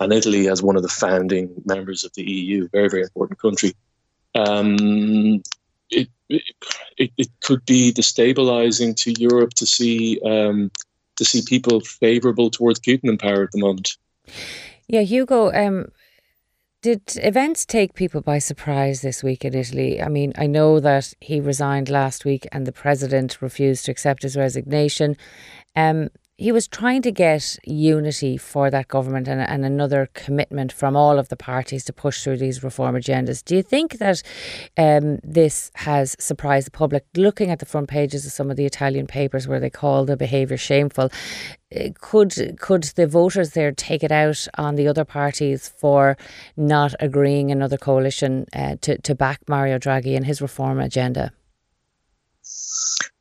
[0.00, 3.74] and Italy as one of the founding members of the EU, very very important country.
[4.34, 5.42] Um,
[5.90, 10.70] it, it, it could be destabilizing to Europe to see um,
[11.16, 13.96] to see people favourable towards Putin in power at the moment.
[14.88, 15.52] Yeah, Hugo.
[15.52, 15.92] Um,
[16.82, 20.02] did events take people by surprise this week in Italy?
[20.02, 24.24] I mean, I know that he resigned last week and the president refused to accept
[24.24, 25.16] his resignation.
[25.76, 26.10] Um,
[26.42, 31.16] he was trying to get unity for that government and, and another commitment from all
[31.16, 33.44] of the parties to push through these reform agendas.
[33.44, 34.24] Do you think that
[34.76, 37.05] um, this has surprised the public?
[37.14, 40.16] Looking at the front pages of some of the Italian papers where they call the
[40.16, 41.12] behaviour shameful,
[41.76, 46.16] uh, could could the voters there take it out on the other parties for
[46.57, 51.33] not agreeing another coalition uh, to to back Mario Draghi and his reform agenda?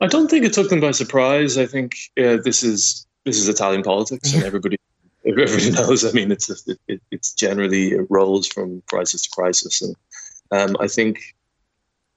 [0.01, 1.59] I don't think it took them by surprise.
[1.59, 4.77] I think uh, this is this is Italian politics, and everybody
[5.25, 6.05] everybody knows.
[6.05, 9.95] I mean, it's it, it, it's generally it rolls from crisis to crisis, and
[10.51, 11.19] um, I think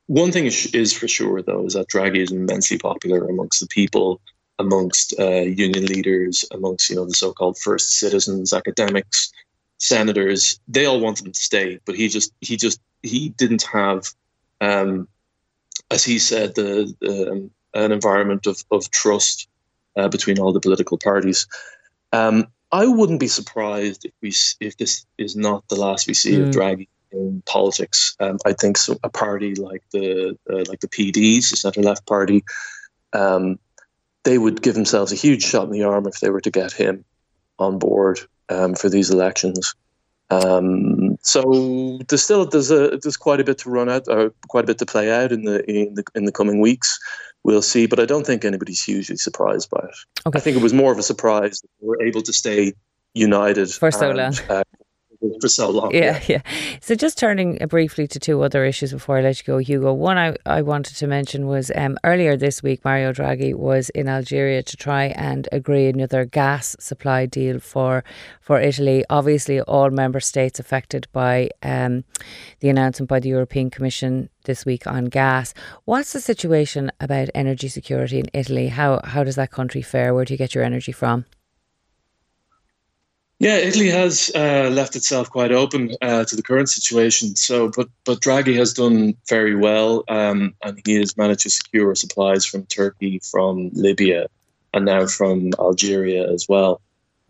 [0.06, 3.66] one thing is, is, for sure though is that Draghi is immensely popular amongst the
[3.66, 4.20] people,
[4.58, 9.32] amongst uh, union leaders, amongst you know the so-called first citizens, academics,
[9.78, 10.60] senators.
[10.68, 14.06] They all want him to stay, but he just he just he didn't have,
[14.60, 15.08] um,
[15.90, 19.48] as he said, the, the um, an environment of of trust
[19.96, 21.46] uh, between all the political parties.
[22.12, 26.32] Um, I wouldn't be surprised if we if this is not the last we see
[26.32, 26.48] mm.
[26.48, 28.16] of Draghi in politics.
[28.18, 32.06] Um, I think so, a party like the uh, like the PDs, the centre left
[32.06, 32.44] party,
[33.12, 33.58] um,
[34.24, 36.72] they would give themselves a huge shot in the arm if they were to get
[36.72, 37.04] him
[37.58, 39.74] on board um, for these elections.
[40.30, 44.64] Um, so there's still there's a there's quite a bit to run out, or quite
[44.64, 46.98] a bit to play out in the in the in the coming weeks
[47.44, 47.86] we'll see.
[47.86, 49.96] But I don't think anybody's hugely surprised by it.
[50.26, 50.38] Okay.
[50.38, 52.72] I think it was more of a surprise that we were able to stay
[53.14, 54.34] united for so and, long.
[54.48, 54.63] Uh,
[55.40, 55.94] for so long.
[55.94, 56.42] Yeah, yeah, yeah.
[56.80, 59.92] So just turning briefly to two other issues before I let you go, Hugo.
[59.92, 64.08] One I, I wanted to mention was um, earlier this week, Mario Draghi was in
[64.08, 68.04] Algeria to try and agree another gas supply deal for
[68.40, 69.04] for Italy.
[69.10, 72.04] Obviously, all member states affected by um,
[72.60, 75.54] the announcement by the European Commission this week on gas.
[75.84, 78.68] What's the situation about energy security in Italy?
[78.68, 80.14] How how does that country fare?
[80.14, 81.24] Where do you get your energy from?
[83.40, 87.34] Yeah, Italy has uh, left itself quite open uh, to the current situation.
[87.34, 91.94] So, but but Draghi has done very well, um, and he has managed to secure
[91.94, 94.28] supplies from Turkey, from Libya,
[94.72, 96.80] and now from Algeria as well.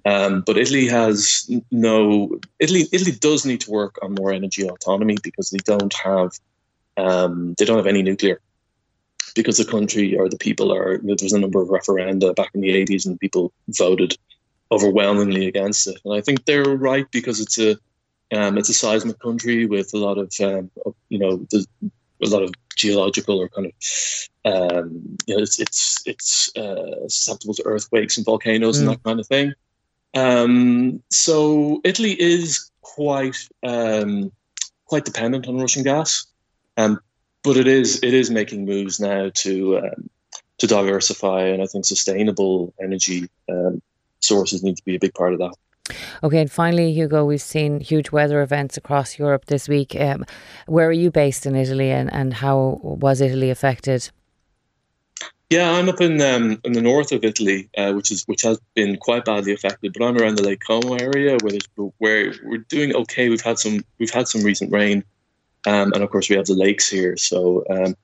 [0.05, 2.38] Um, but Italy has no.
[2.59, 6.33] Italy Italy does need to work on more energy autonomy because they don't have
[6.99, 8.40] um, they don't have any nuclear
[9.35, 12.61] because the country or the people are there was a number of referenda back in
[12.61, 14.17] the 80s and people voted
[14.75, 16.01] overwhelmingly against it.
[16.05, 17.77] And I think they're right because it's a
[18.33, 20.71] um, it's a seismic country with a lot of um,
[21.09, 21.47] you know
[22.23, 23.73] a lot of geological or kind of
[24.45, 28.81] um, you know it's it's it's uh, susceptible to earthquakes and volcanoes mm.
[28.81, 29.55] and that kind of thing.
[30.15, 34.33] Um, so Italy is quite um,
[34.87, 36.27] quite dependent on Russian gas,
[36.77, 37.01] um,
[37.43, 39.91] but it is it is making moves now to
[40.59, 43.83] to diversify and I think sustainable energy um,
[44.27, 45.55] sources need to be a big part of that.
[46.23, 49.95] Okay, and finally, Hugo, we've seen huge weather events across Europe this week.
[50.01, 50.25] Um,
[50.67, 54.11] where are you based in Italy, and, and how was Italy affected?
[55.51, 58.59] Yeah, I'm up in um, in the north of Italy, uh, which is which has
[58.75, 59.93] been quite badly affected.
[59.93, 63.29] But I'm around the Lake Como area, where where we're doing okay.
[63.29, 65.05] We've had some we've had some recent rain,
[65.67, 67.19] um, and of course we have the lakes here.
[67.19, 67.95] So, um,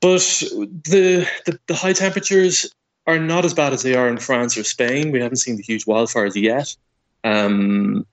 [0.00, 2.74] but the, the the high temperatures
[3.06, 5.10] are not as bad as they are in France or Spain.
[5.10, 6.74] We haven't seen the huge wildfires yet.
[7.22, 8.06] Um,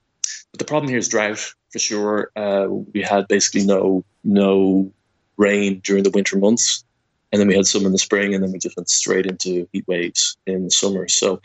[0.50, 2.30] but the problem here is drought for sure.
[2.36, 4.92] Uh, we had basically no no
[5.36, 6.84] rain during the winter months,
[7.32, 9.66] and then we had some in the spring, and then we just went straight into
[9.72, 11.08] heat waves in the summer.
[11.08, 11.40] So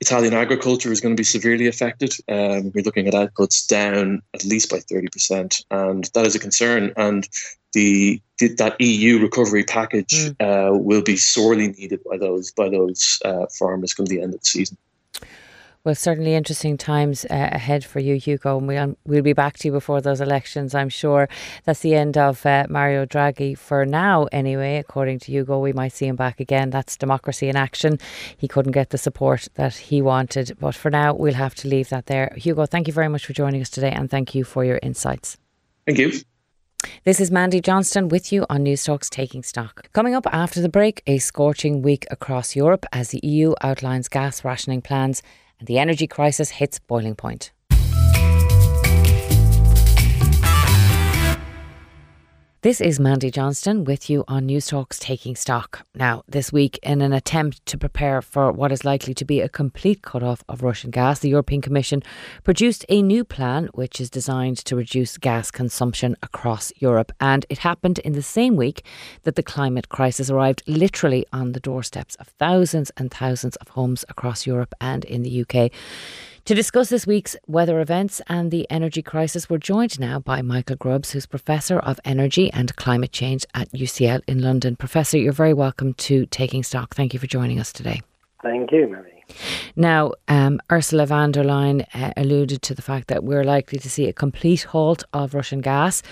[0.00, 2.14] Italian agriculture is going to be severely affected.
[2.28, 6.92] Um, we're looking at outputs down at least by 30%, and that is a concern.
[6.96, 7.28] And
[7.72, 10.36] the, the that EU recovery package mm.
[10.40, 14.40] uh, will be sorely needed by those by those uh, farmers come the end of
[14.40, 14.76] the season.
[15.84, 19.68] Well, certainly interesting times uh, ahead for you, Hugo, and we'll, we'll be back to
[19.68, 21.28] you before those elections, I'm sure.
[21.64, 24.76] That's the end of uh, Mario Draghi for now, anyway.
[24.76, 26.68] According to Hugo, we might see him back again.
[26.68, 27.98] That's democracy in action.
[28.36, 31.88] He couldn't get the support that he wanted, but for now, we'll have to leave
[31.90, 32.34] that there.
[32.36, 35.38] Hugo, thank you very much for joining us today, and thank you for your insights.
[35.86, 36.12] Thank you.
[37.04, 39.90] This is Mandy Johnston with you on Newstalk's Taking Stock.
[39.92, 44.44] Coming up after the break, a scorching week across Europe as the EU outlines gas
[44.44, 45.22] rationing plans
[45.58, 47.50] and the energy crisis hits boiling point.
[52.62, 55.86] This is Mandy Johnston with you on Newstalk's Taking Stock.
[55.94, 59.48] Now, this week, in an attempt to prepare for what is likely to be a
[59.48, 62.02] complete cut-off of Russian gas, the European Commission
[62.42, 67.12] produced a new plan which is designed to reduce gas consumption across Europe.
[67.20, 68.84] And it happened in the same week
[69.22, 74.04] that the climate crisis arrived literally on the doorsteps of thousands and thousands of homes
[74.08, 75.70] across Europe and in the UK.
[76.48, 80.76] To discuss this week's weather events and the energy crisis, we're joined now by Michael
[80.76, 84.74] Grubbs, who's Professor of Energy and Climate Change at UCL in London.
[84.74, 86.94] Professor, you're very welcome to Taking Stock.
[86.94, 88.00] Thank you for joining us today.
[88.42, 89.22] Thank you, Mary.
[89.76, 93.90] Now, um, Ursula von der Leyen uh, alluded to the fact that we're likely to
[93.90, 96.02] see a complete halt of Russian gas.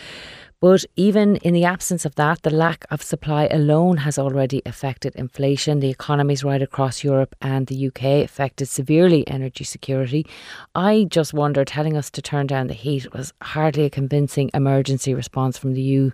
[0.61, 5.15] But even in the absence of that, the lack of supply alone has already affected
[5.15, 5.81] inflation.
[5.81, 10.27] The economies right across Europe and the UK affected severely energy security.
[10.75, 15.13] I just wonder, telling us to turn down the heat was hardly a convincing emergency
[15.13, 16.11] response from the EU.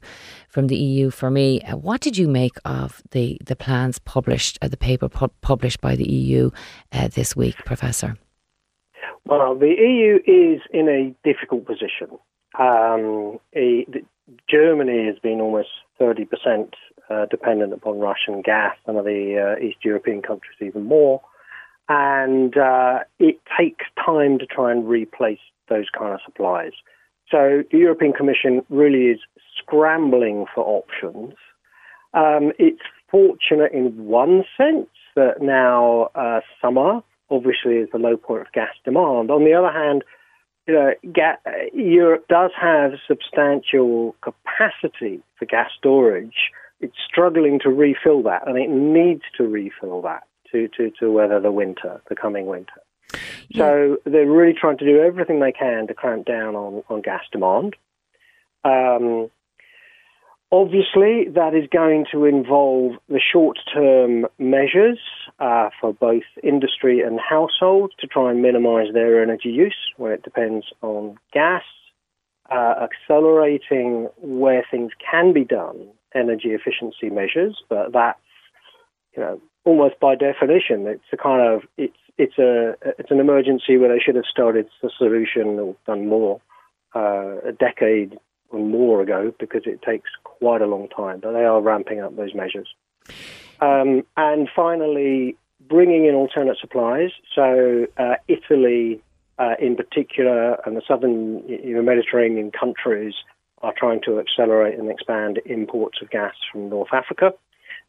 [0.48, 4.58] From the EU, for me, uh, what did you make of the the plans published,
[4.60, 6.50] uh, the paper pu- published by the EU
[6.92, 8.16] uh, this week, Professor?
[9.24, 12.18] Well, the EU is in a difficult position.
[12.58, 13.86] Um, a,
[14.48, 15.68] Germany has been almost
[16.00, 16.72] 30%
[17.10, 21.20] uh, dependent upon Russian gas, some of the uh, East European countries even more.
[21.88, 26.72] And uh, it takes time to try and replace those kind of supplies.
[27.30, 29.20] So the European Commission really is
[29.58, 31.34] scrambling for options.
[32.14, 38.42] Um, it's fortunate in one sense that now uh, summer obviously is the low point
[38.42, 39.30] of gas demand.
[39.30, 40.04] On the other hand,
[40.66, 46.50] you know, ga- Europe does have substantial capacity for gas storage.
[46.80, 51.40] It's struggling to refill that, and it needs to refill that to, to, to weather
[51.40, 52.80] the winter, the coming winter.
[53.48, 53.58] Yeah.
[53.58, 57.22] So they're really trying to do everything they can to clamp down on, on gas
[57.30, 57.76] demand.
[58.64, 59.30] Um,
[60.52, 64.98] Obviously, that is going to involve the short term measures
[65.40, 70.22] uh, for both industry and households to try and minimize their energy use where it
[70.22, 71.62] depends on gas,
[72.50, 78.18] uh, accelerating where things can be done, energy efficiency measures, but that's
[79.16, 83.78] you know almost by definition it's a kind of it's it's a it's an emergency
[83.78, 86.42] where they should have started the solution or done more
[86.94, 88.18] uh, a decade
[88.58, 92.34] more ago because it takes quite a long time, but they are ramping up those
[92.34, 92.68] measures.
[93.60, 95.36] Um, and finally,
[95.68, 97.10] bringing in alternate supplies.
[97.34, 99.00] So uh, Italy,
[99.38, 103.14] uh, in particular, and the southern you know, Mediterranean countries
[103.62, 107.32] are trying to accelerate and expand imports of gas from North Africa.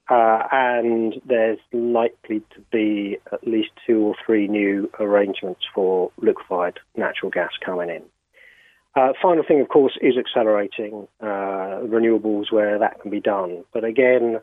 [0.10, 6.78] Uh, and there's likely to be at least two or three new arrangements for liquefied
[6.96, 8.04] natural gas coming in.
[8.96, 13.64] Uh, final thing, of course, is accelerating uh, renewables where that can be done.
[13.74, 14.40] But again,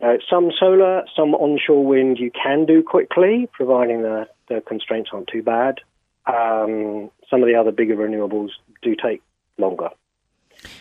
[0.00, 5.28] uh, some solar, some onshore wind you can do quickly, providing the, the constraints aren't
[5.28, 5.80] too bad.
[6.26, 8.50] Um, some of the other bigger renewables
[8.82, 9.22] do take
[9.58, 9.90] longer.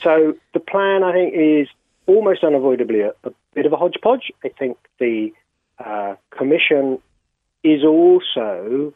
[0.02, 1.68] So the plan, I think, is
[2.08, 4.32] almost unavoidably a, a bit of a hodgepodge.
[4.44, 5.34] I think the
[5.84, 7.00] uh, Commission
[7.64, 8.94] is also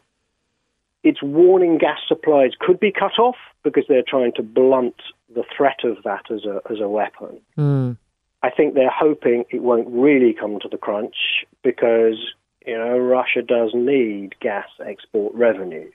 [1.06, 4.96] it's warning gas supplies could be cut off because they're trying to blunt
[5.32, 7.40] the threat of that as a as a weapon.
[7.56, 7.96] Mm.
[8.42, 11.14] I think they're hoping it won't really come to the crunch
[11.62, 12.18] because
[12.66, 15.94] you know Russia does need gas export revenues,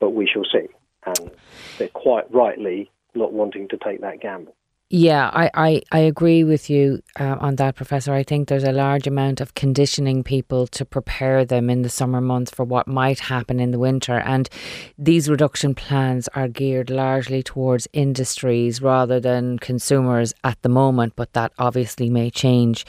[0.00, 0.66] but we shall see.
[1.06, 1.30] And
[1.78, 4.56] they're quite rightly not wanting to take that gamble.
[4.92, 8.12] Yeah, I, I, I agree with you uh, on that, Professor.
[8.12, 12.20] I think there's a large amount of conditioning people to prepare them in the summer
[12.20, 14.18] months for what might happen in the winter.
[14.18, 14.48] And
[14.98, 21.34] these reduction plans are geared largely towards industries rather than consumers at the moment, but
[21.34, 22.84] that obviously may change.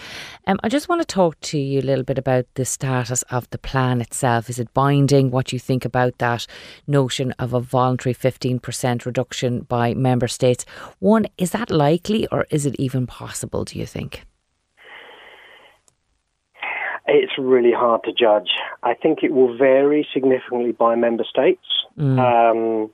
[0.48, 3.48] Um, I just want to talk to you a little bit about the status of
[3.52, 4.50] the plan itself.
[4.50, 5.30] Is it binding?
[5.30, 6.48] What you think about that
[6.88, 10.66] notion of a voluntary 15% reduction by member states?
[10.98, 14.26] One, is that like likely or is it even possible, do you think?
[17.08, 18.52] It's really hard to judge.
[18.84, 21.68] I think it will vary significantly by member states.
[21.98, 22.18] Mm.
[22.20, 22.90] Um,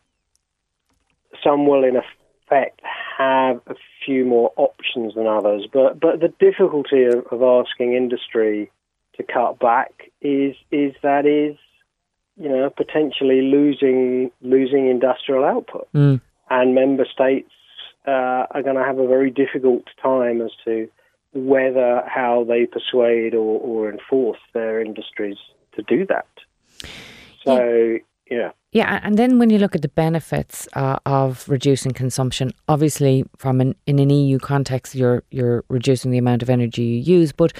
[1.43, 2.81] some will, in effect,
[3.17, 8.71] have a few more options than others, but but the difficulty of, of asking industry
[9.17, 9.91] to cut back
[10.21, 11.57] is is that is
[12.37, 16.19] you know potentially losing losing industrial output, mm.
[16.49, 17.51] and member states
[18.07, 20.87] uh, are going to have a very difficult time as to
[21.33, 25.37] whether how they persuade or, or enforce their industries
[25.75, 26.27] to do that.
[27.43, 27.99] So,
[28.29, 28.37] yeah.
[28.37, 28.51] yeah.
[28.73, 33.61] Yeah, and then when you look at the benefits uh, of reducing consumption, obviously from
[33.61, 37.53] an in an EU context, you're you're reducing the amount of energy you use, but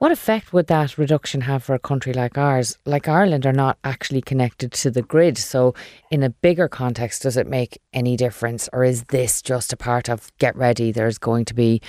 [0.00, 2.78] what effect would that reduction have for a country like ours?
[2.86, 5.36] Like Ireland are not actually connected to the grid.
[5.36, 5.74] So,
[6.10, 8.66] in a bigger context, does it make any difference?
[8.72, 10.90] Or is this just a part of get ready?
[10.90, 11.82] There's going to be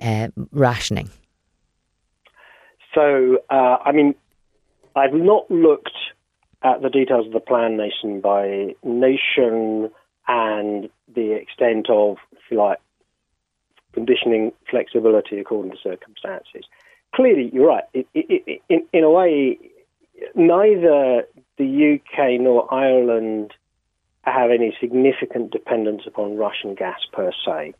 [0.00, 1.10] uh, rationing?
[2.94, 4.14] So, uh, I mean,
[4.96, 5.98] I've not looked
[6.62, 9.90] at the details of the plan nation by nation
[10.26, 12.78] and the extent of, if you like,
[13.92, 16.64] conditioning flexibility according to circumstances
[17.14, 17.84] clearly, you're right.
[17.94, 19.58] It, it, in, in a way,
[20.34, 21.24] neither
[21.56, 23.52] the UK nor Ireland
[24.22, 27.74] have any significant dependence upon Russian gas per se.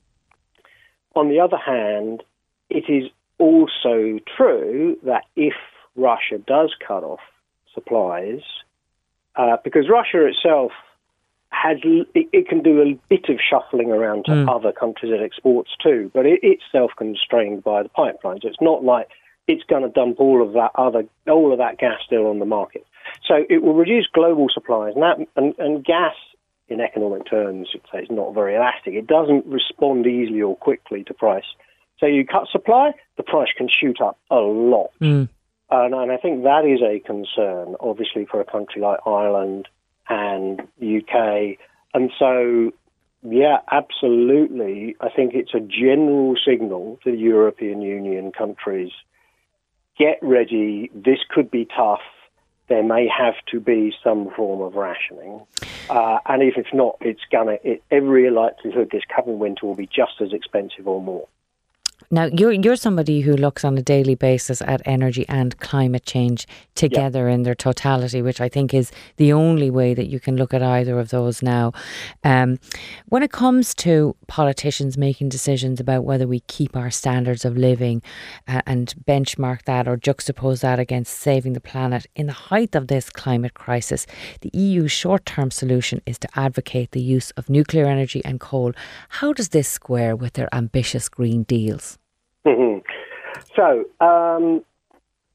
[1.14, 2.22] On the other hand,
[2.70, 5.54] it is also true that if
[5.96, 7.20] Russia does cut off
[7.74, 8.40] supplies,
[9.36, 10.72] uh, because Russia itself
[11.50, 14.54] has it, it, can do a bit of shuffling around to mm.
[14.54, 18.44] other countries it exports to, but it, it's self-constrained by the pipelines.
[18.44, 19.08] It's not like
[19.48, 22.44] it's going to dump all of that other all of that gas still on the
[22.44, 22.86] market.
[23.26, 26.14] So it will reduce global supplies, and, that, and, and gas
[26.68, 28.94] in economic terms, you'd say it's not very elastic.
[28.94, 31.46] It doesn't respond easily or quickly to price.
[31.98, 34.90] So you cut supply, the price can shoot up a lot.
[35.00, 35.28] Mm.
[35.70, 39.68] And, and, I think that is a concern, obviously, for a country like Ireland
[40.08, 41.58] and the UK.
[41.94, 42.72] And so,
[43.22, 44.96] yeah, absolutely.
[45.00, 48.92] I think it's a general signal to the European Union countries
[49.98, 52.00] get ready, this could be tough.
[52.68, 55.42] There may have to be some form of rationing.
[55.88, 59.86] Uh, and if it's not, it's gonna, it, every likelihood this coming winter will be
[59.86, 61.26] just as expensive or more.
[62.10, 66.46] Now, you're you're somebody who looks on a daily basis at energy and climate change
[66.74, 70.54] together in their totality, which I think is the only way that you can look
[70.54, 71.72] at either of those now.
[72.24, 72.60] Um,
[73.08, 78.00] when it comes to politicians making decisions about whether we keep our standards of living
[78.46, 82.86] uh, and benchmark that or juxtapose that against saving the planet in the height of
[82.86, 84.06] this climate crisis,
[84.40, 88.72] the EU's short-term solution is to advocate the use of nuclear energy and coal.
[89.10, 91.97] How does this square with their ambitious green deals?
[93.54, 94.64] So, um,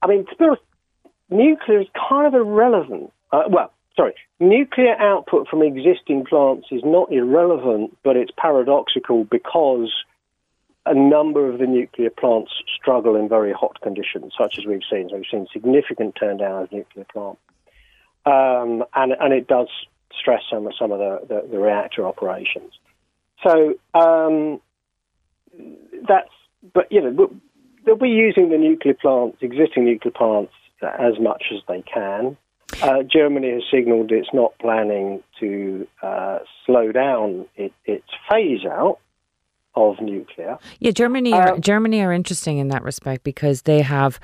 [0.01, 0.61] I mean, to be honest,
[1.29, 3.11] nuclear is kind of irrelevant.
[3.31, 9.91] Uh, well, sorry, nuclear output from existing plants is not irrelevant, but it's paradoxical because
[10.85, 15.09] a number of the nuclear plants struggle in very hot conditions, such as we've seen.
[15.09, 17.37] So we've seen significant turn down of nuclear plant,
[18.25, 19.69] um, and and it does
[20.19, 22.73] stress some of some of the, the, the reactor operations.
[23.43, 24.61] So um,
[26.07, 26.29] that's
[26.73, 27.29] but you know
[27.85, 32.37] they'll be using the nuclear plants, existing nuclear plants, as much as they can.
[32.81, 38.99] Uh, Germany has signalled it's not planning to uh, slow down it, its phase out
[39.75, 40.57] of nuclear.
[40.79, 44.19] Yeah, Germany are, um, Germany are interesting in that respect because they have.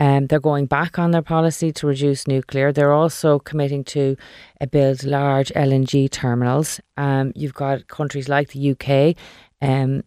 [0.00, 2.70] Um, they're going back on their policy to reduce nuclear.
[2.70, 4.16] They're also committing to
[4.60, 6.80] uh, build large LNG terminals.
[6.96, 9.16] Um, you've got countries like the UK
[9.60, 10.04] um,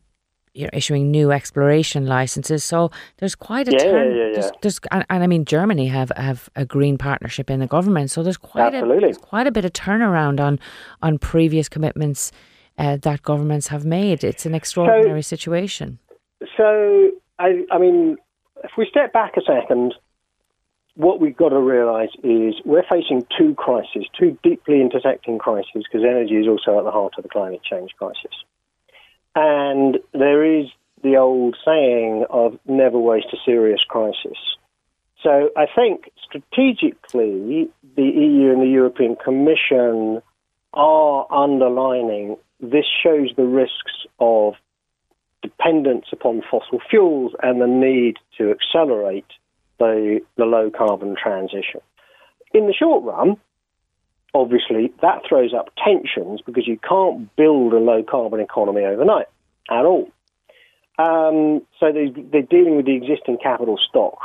[0.54, 2.64] you know, issuing new exploration licenses.
[2.64, 4.16] So there's quite a yeah, turn.
[4.16, 7.60] Yeah, yeah, there's, there's, and, and, I mean Germany have, have a green partnership in
[7.60, 8.12] the government.
[8.12, 8.98] So there's quite Absolutely.
[8.98, 10.60] a there's quite a bit of turnaround on
[11.02, 12.32] on previous commitments
[12.78, 14.24] uh, that governments have made.
[14.24, 16.00] It's an extraordinary so, situation.
[16.58, 18.18] So I I mean,
[18.64, 19.96] if we step back a second.
[20.96, 26.06] What we've got to realise is we're facing two crises, two deeply intersecting crises, because
[26.06, 28.44] energy is also at the heart of the climate change crisis.
[29.36, 30.68] And there is
[31.04, 34.38] the old saying of never waste a serious crisis.
[35.24, 40.22] So I think strategically, the EU and the European Commission
[40.74, 44.54] are underlining this shows the risks of
[45.42, 49.26] dependence upon fossil fuels and the need to accelerate
[49.80, 51.82] the, the low carbon transition.
[52.54, 53.38] In the short run,
[54.34, 59.28] obviously, that throws up tensions because you can't build a low carbon economy overnight
[59.70, 60.10] at all.
[60.98, 64.20] Um, so they, they're dealing with the existing capital stock.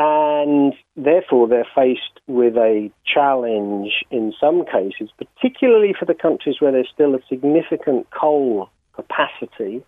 [0.00, 6.70] And therefore, they're faced with a challenge in some cases, particularly for the countries where
[6.70, 9.82] there's still a significant coal capacity,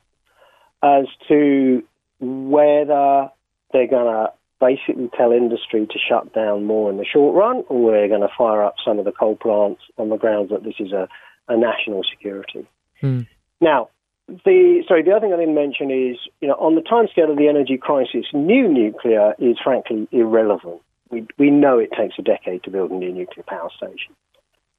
[0.83, 1.85] as to
[2.19, 3.31] whether
[3.73, 7.83] they're going to basically tell industry to shut down more in the short run, or
[7.83, 10.75] we're going to fire up some of the coal plants on the grounds that this
[10.79, 11.09] is a,
[11.49, 12.67] a national security.
[13.03, 13.27] Mm.
[13.61, 13.89] Now,
[14.29, 17.37] the sorry, the other thing I didn't mention is, you know, on the timescale of
[17.37, 20.83] the energy crisis, new nuclear is frankly irrelevant.
[21.11, 24.15] We we know it takes a decade to build a new nuclear power station.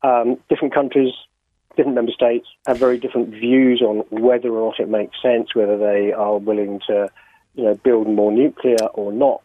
[0.04, 1.14] Um, different countries,
[1.76, 5.78] different member states have very different views on whether or not it makes sense, whether
[5.78, 7.10] they are willing to,
[7.56, 9.42] you know, build more nuclear or not.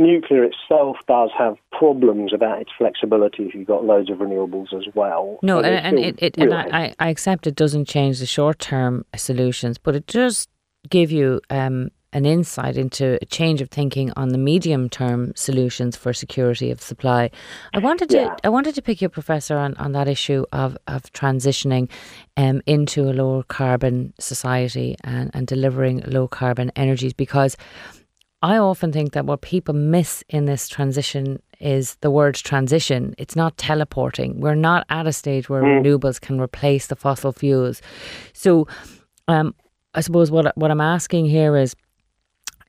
[0.00, 4.86] Nuclear itself does have problems about its flexibility if you've got loads of renewables as
[4.94, 5.38] well.
[5.42, 9.04] No, and, and it, it and I, I accept it doesn't change the short term
[9.14, 10.48] solutions, but it does
[10.88, 15.96] give you um, an insight into a change of thinking on the medium term solutions
[15.96, 17.30] for security of supply.
[17.74, 18.36] I wanted to yeah.
[18.42, 21.90] I wanted to pick your professor on, on that issue of, of transitioning
[22.36, 27.56] um, into a lower carbon society and, and delivering low carbon energies because
[28.42, 33.14] I often think that what people miss in this transition is the word transition.
[33.18, 34.40] It's not teleporting.
[34.40, 35.82] We're not at a stage where mm.
[35.82, 37.82] renewables can replace the fossil fuels.
[38.32, 38.66] So
[39.28, 39.54] um,
[39.94, 41.76] I suppose what what I'm asking here is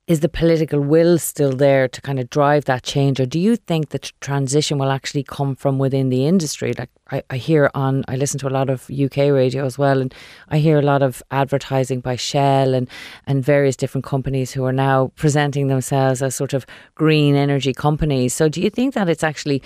[0.07, 3.55] is the political will still there to kind of drive that change or do you
[3.55, 6.73] think that transition will actually come from within the industry?
[6.77, 10.01] Like I, I hear on I listen to a lot of UK radio as well
[10.01, 10.13] and
[10.49, 12.89] I hear a lot of advertising by Shell and
[13.27, 18.33] and various different companies who are now presenting themselves as sort of green energy companies.
[18.33, 19.61] So do you think that it's actually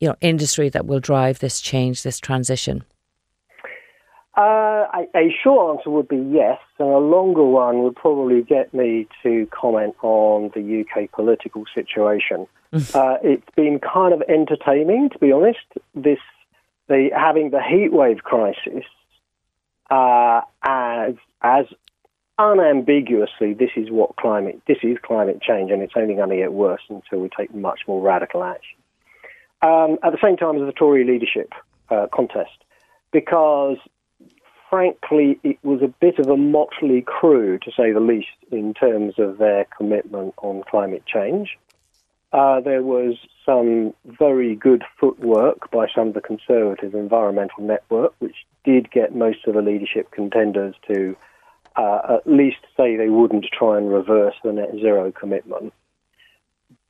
[0.00, 2.84] you know industry that will drive this change this transition
[4.36, 8.74] uh, a, a, short answer would be yes, and a longer one would probably get
[8.74, 12.46] me to comment on the UK political situation.
[12.92, 15.60] Uh, it's been kind of entertaining, to be honest.
[15.94, 16.18] This
[16.88, 18.84] the having the heatwave crisis
[19.90, 21.66] uh, as as
[22.36, 26.52] unambiguously this is what climate this is climate change, and it's only going to get
[26.52, 28.76] worse until we take much more radical action.
[29.62, 31.52] Um, at the same time as the Tory leadership
[31.90, 32.64] uh, contest,
[33.12, 33.78] because
[34.74, 39.14] frankly, it was a bit of a motley crew, to say the least, in terms
[39.18, 41.56] of their commitment on climate change.
[42.32, 43.14] Uh, there was
[43.46, 49.46] some very good footwork by some of the Conservative Environmental Network, which did get most
[49.46, 51.16] of the leadership contenders to
[51.76, 55.72] uh, at least say they wouldn't try and reverse the net zero commitment.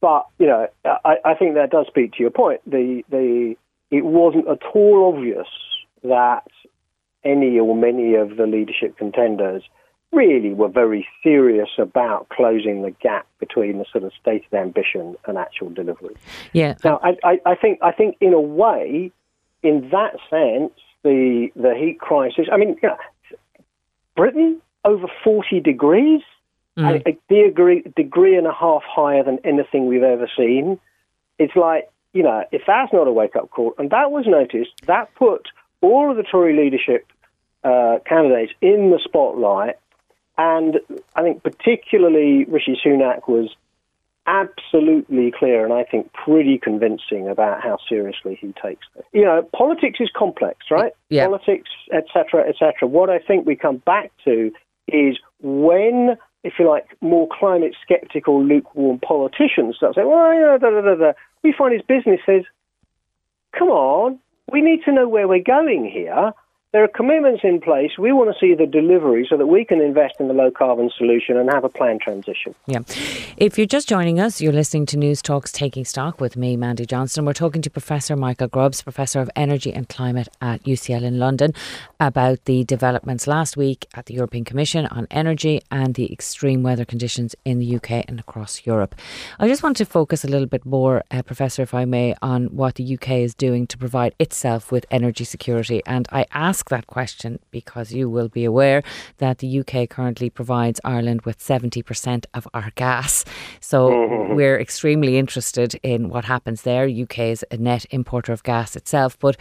[0.00, 2.62] But you know, I, I think that does speak to your point.
[2.66, 3.56] The the
[3.90, 5.48] it wasn't at all obvious
[6.02, 6.46] that
[7.24, 9.62] any or many of the leadership contenders
[10.12, 15.36] really were very serious about closing the gap between the sort of stated ambition and
[15.36, 16.14] actual delivery.
[16.52, 16.74] Yeah.
[16.84, 19.10] Now, I, I, I think I think in a way,
[19.62, 20.72] in that sense,
[21.02, 22.46] the the heat crisis.
[22.50, 22.96] I mean, you know,
[24.16, 26.22] Britain over forty degrees,
[26.78, 27.02] mm.
[27.04, 30.78] a, a degree degree and a half higher than anything we've ever seen.
[31.38, 34.70] It's like you know, if that's not a wake up call, and that was noticed,
[34.86, 35.48] that put
[35.80, 37.06] all of the Tory leadership
[37.64, 39.76] uh, candidates in the spotlight,
[40.36, 40.80] and
[41.16, 43.54] I think particularly Rishi Sunak was
[44.26, 49.04] absolutely clear and I think pretty convincing about how seriously he takes this.
[49.12, 50.92] You know, politics is complex, right?
[51.10, 51.26] Yeah.
[51.26, 52.88] Politics, etc., etc.
[52.88, 54.50] What I think we come back to
[54.88, 60.70] is when, if you like, more climate skeptical, lukewarm politicians start saying, well, know, da,
[60.70, 61.12] da, da, da,
[61.42, 62.44] we find his business says,
[63.58, 64.18] come on,
[64.50, 66.32] we need to know where we're going here
[66.74, 67.92] there are commitments in place.
[67.96, 70.90] We want to see the delivery so that we can invest in the low carbon
[70.98, 72.52] solution and have a planned transition.
[72.66, 72.80] Yeah.
[73.36, 77.26] If you're just joining us, you're listening to Newstalk's Taking Stock with me, Mandy Johnston.
[77.26, 81.52] We're talking to Professor Michael Grubbs, Professor of Energy and Climate at UCL in London,
[82.00, 86.84] about the developments last week at the European Commission on energy and the extreme weather
[86.84, 88.96] conditions in the UK and across Europe.
[89.38, 92.46] I just want to focus a little bit more, uh, Professor, if I may, on
[92.46, 95.80] what the UK is doing to provide itself with energy security.
[95.86, 98.82] And I ask ask that question because you will be aware
[99.18, 103.24] that the UK currently provides Ireland with 70% of our gas.
[103.60, 104.34] So mm-hmm.
[104.34, 106.86] we're extremely interested in what happens there.
[106.86, 109.18] UK is a net importer of gas itself.
[109.18, 109.36] But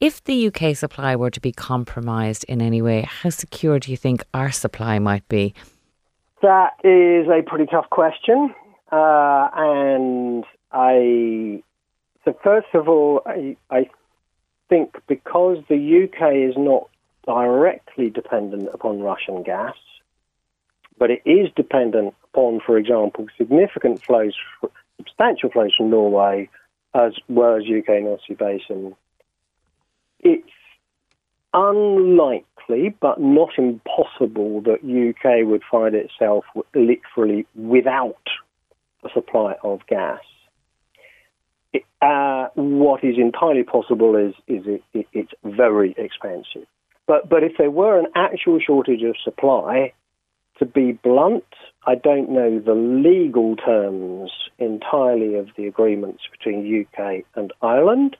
[0.00, 3.96] if the UK supply were to be compromised in any way, how secure do you
[3.96, 5.54] think our supply might be?
[6.42, 8.54] That is a pretty tough question.
[8.92, 11.62] Uh, and I,
[12.24, 13.88] so first of all, I, I
[14.68, 16.88] think because the UK is not
[17.26, 19.76] directly dependent upon Russian gas,
[20.98, 24.34] but it is dependent upon, for example, significant flows,
[24.98, 26.48] substantial flows from Norway,
[26.94, 28.96] as well as UK North Sea Basin.
[30.20, 30.48] It's
[31.52, 36.44] unlikely, but not impossible, that UK would find itself
[36.74, 38.16] literally without
[39.04, 40.20] a supply of gas.
[42.00, 46.66] Uh, what is entirely possible is is it, it, it's very expensive.
[47.06, 49.92] But but if there were an actual shortage of supply,
[50.58, 51.44] to be blunt,
[51.86, 58.16] I don't know the legal terms entirely of the agreements between UK and Ireland.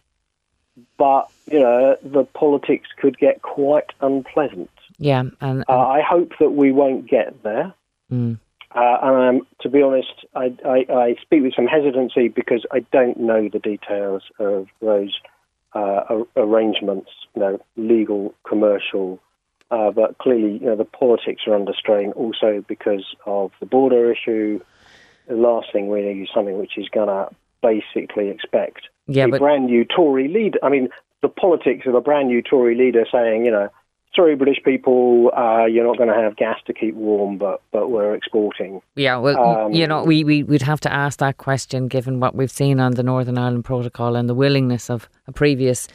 [0.98, 4.70] but you know the politics could get quite unpleasant.
[4.98, 7.72] Yeah, and, Uh, I hope that we won't get there.
[8.12, 8.38] Mm.
[8.76, 12.80] Uh, and um, to be honest, I, I, I speak with some hesitancy because I
[12.92, 15.18] don't know the details of those
[15.74, 19.18] uh, ar- arrangements, you know, legal, commercial.
[19.70, 24.12] Uh, but clearly, you know, the politics are under strain also because of the border
[24.12, 24.60] issue.
[25.26, 29.28] The last thing we need is something which is going to basically expect yeah, a
[29.28, 30.58] but brand new Tory leader.
[30.62, 30.90] I mean,
[31.22, 33.70] the politics of a brand new Tory leader saying, you know,
[34.16, 37.90] sorry, British people, uh, you're not going to have gas to keep warm, but but
[37.90, 38.80] we're exporting.
[38.96, 42.34] Yeah, well, Um, you know, we, we, we'd have to ask that question given what
[42.34, 45.86] we've seen on the Northern Ireland Protocol and the willingness of a previous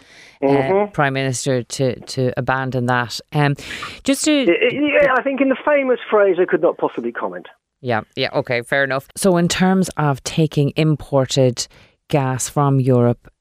[0.44, 0.92] uh, Mm-hmm.
[0.92, 3.20] Prime Minister to, to abandon that.
[3.34, 3.56] Um,
[4.04, 4.32] just to.
[4.32, 7.48] Yeah, I think in the famous phrase, I could not possibly comment.
[7.82, 9.08] Yeah, yeah, okay, fair enough.
[9.16, 11.68] So, in terms of taking imported
[12.10, 13.32] gas from Europe,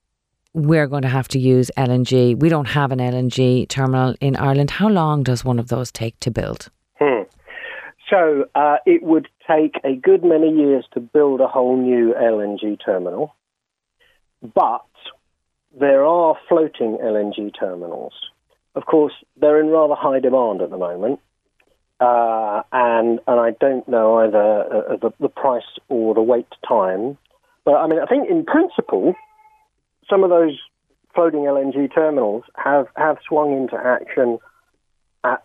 [0.53, 2.39] we're going to have to use LNG.
[2.39, 4.71] We don't have an LNG terminal in Ireland.
[4.71, 6.69] How long does one of those take to build?
[6.99, 7.23] Hmm.
[8.09, 12.79] So uh, it would take a good many years to build a whole new LNG
[12.85, 13.35] terminal,
[14.43, 14.85] but
[15.79, 18.13] there are floating LNG terminals.
[18.75, 21.21] Of course, they're in rather high demand at the moment,
[22.01, 27.17] uh, and and I don't know either uh, the, the price or the wait time.
[27.65, 29.15] But I mean, I think in principle,
[30.11, 30.59] some of those
[31.15, 34.39] floating LNG terminals have, have swung into action
[35.25, 35.43] at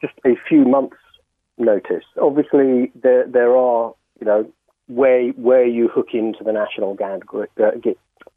[0.00, 0.96] just a few months'
[1.58, 2.04] notice.
[2.20, 4.50] Obviously, there there are you know
[4.86, 7.70] where where you hook into the national gas grid, uh,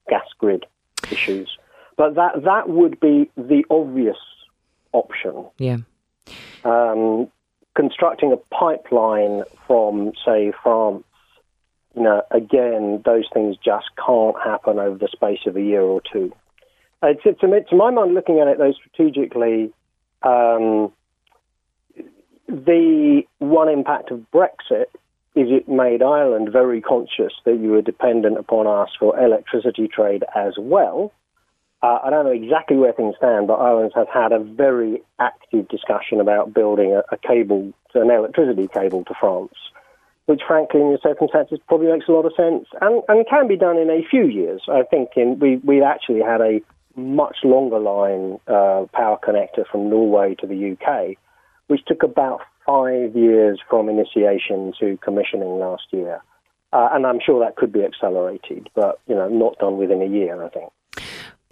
[0.09, 0.65] gas grid
[1.11, 1.57] issues,
[1.97, 4.17] but that that would be the obvious
[4.91, 5.45] option.
[5.57, 5.77] Yeah.
[6.63, 7.29] Um,
[7.75, 11.03] constructing a pipeline from say France,
[11.95, 16.01] you know, again, those things just can't happen over the space of a year or
[16.11, 16.33] two.
[17.01, 19.73] Uh, to, to, to my mind, looking at it though strategically,
[20.23, 20.91] um,
[22.47, 24.85] the one impact of Brexit
[25.33, 30.25] is it made Ireland very conscious that you were dependent upon us for electricity trade
[30.35, 31.13] as well.
[31.81, 35.67] Uh, I don't know exactly where things stand, but Ireland has had a very active
[35.69, 39.53] discussion about building a, a cable, an electricity cable to France,
[40.31, 43.57] which, frankly, in your circumstances, probably makes a lot of sense and, and can be
[43.57, 44.61] done in a few years.
[44.71, 46.61] I think in, we we actually had a
[46.95, 51.17] much longer line uh, power connector from Norway to the UK,
[51.67, 56.21] which took about five years from initiation to commissioning last year.
[56.71, 60.05] Uh, and I'm sure that could be accelerated, but you know, not done within a
[60.05, 60.41] year.
[60.41, 60.71] I think.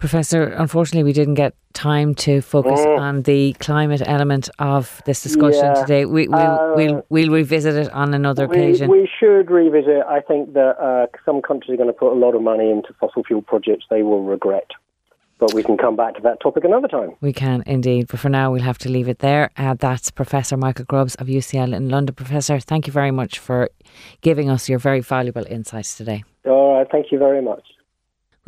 [0.00, 2.98] Professor, unfortunately, we didn't get time to focus Mm.
[2.98, 5.74] on the climate element of this discussion Yeah.
[5.82, 6.04] today.
[6.06, 8.90] We, we'll, Uh, we'll, we'll revisit it on another We, occasion.
[8.90, 10.02] we should revisit.
[10.08, 12.92] I think that uh, some countries are going to put a lot of money into
[13.00, 14.68] fossil fuel projects they will regret.
[15.38, 17.10] But we can come back to that topic another time.
[17.22, 19.50] We can indeed, but for now we'll have to leave it there.
[19.56, 22.14] Uh, that's Professor Michael Grubbs of UCL in London.
[22.14, 23.68] Professor, thank you very much for
[24.22, 26.24] giving us your very valuable insights today.
[26.46, 26.86] All right.
[26.90, 27.62] Thank you very much.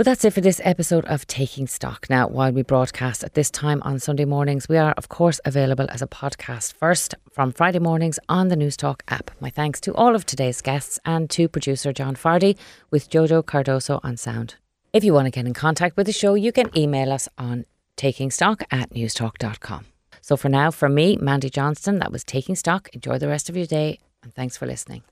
[0.03, 2.11] Well, that's it for this episode of Taking Stock.
[2.11, 5.87] Now, while we broadcast at this time on Sunday mornings, we are, of course, available
[5.91, 9.31] as a podcast first from Friday mornings on the Newstalk app.
[9.39, 12.59] My thanks to all of today's guests and to producer John Fardy
[12.91, 14.57] with Jojo Cardoso on sound.
[14.93, 17.65] If you want to get in contact with the show, you can email us on
[17.97, 19.85] takingstock at newstalk.com.
[20.21, 22.89] So for now, from me, Mandy Johnston, that was Taking Stock.
[22.93, 25.05] Enjoy the rest of your day and thanks for listening.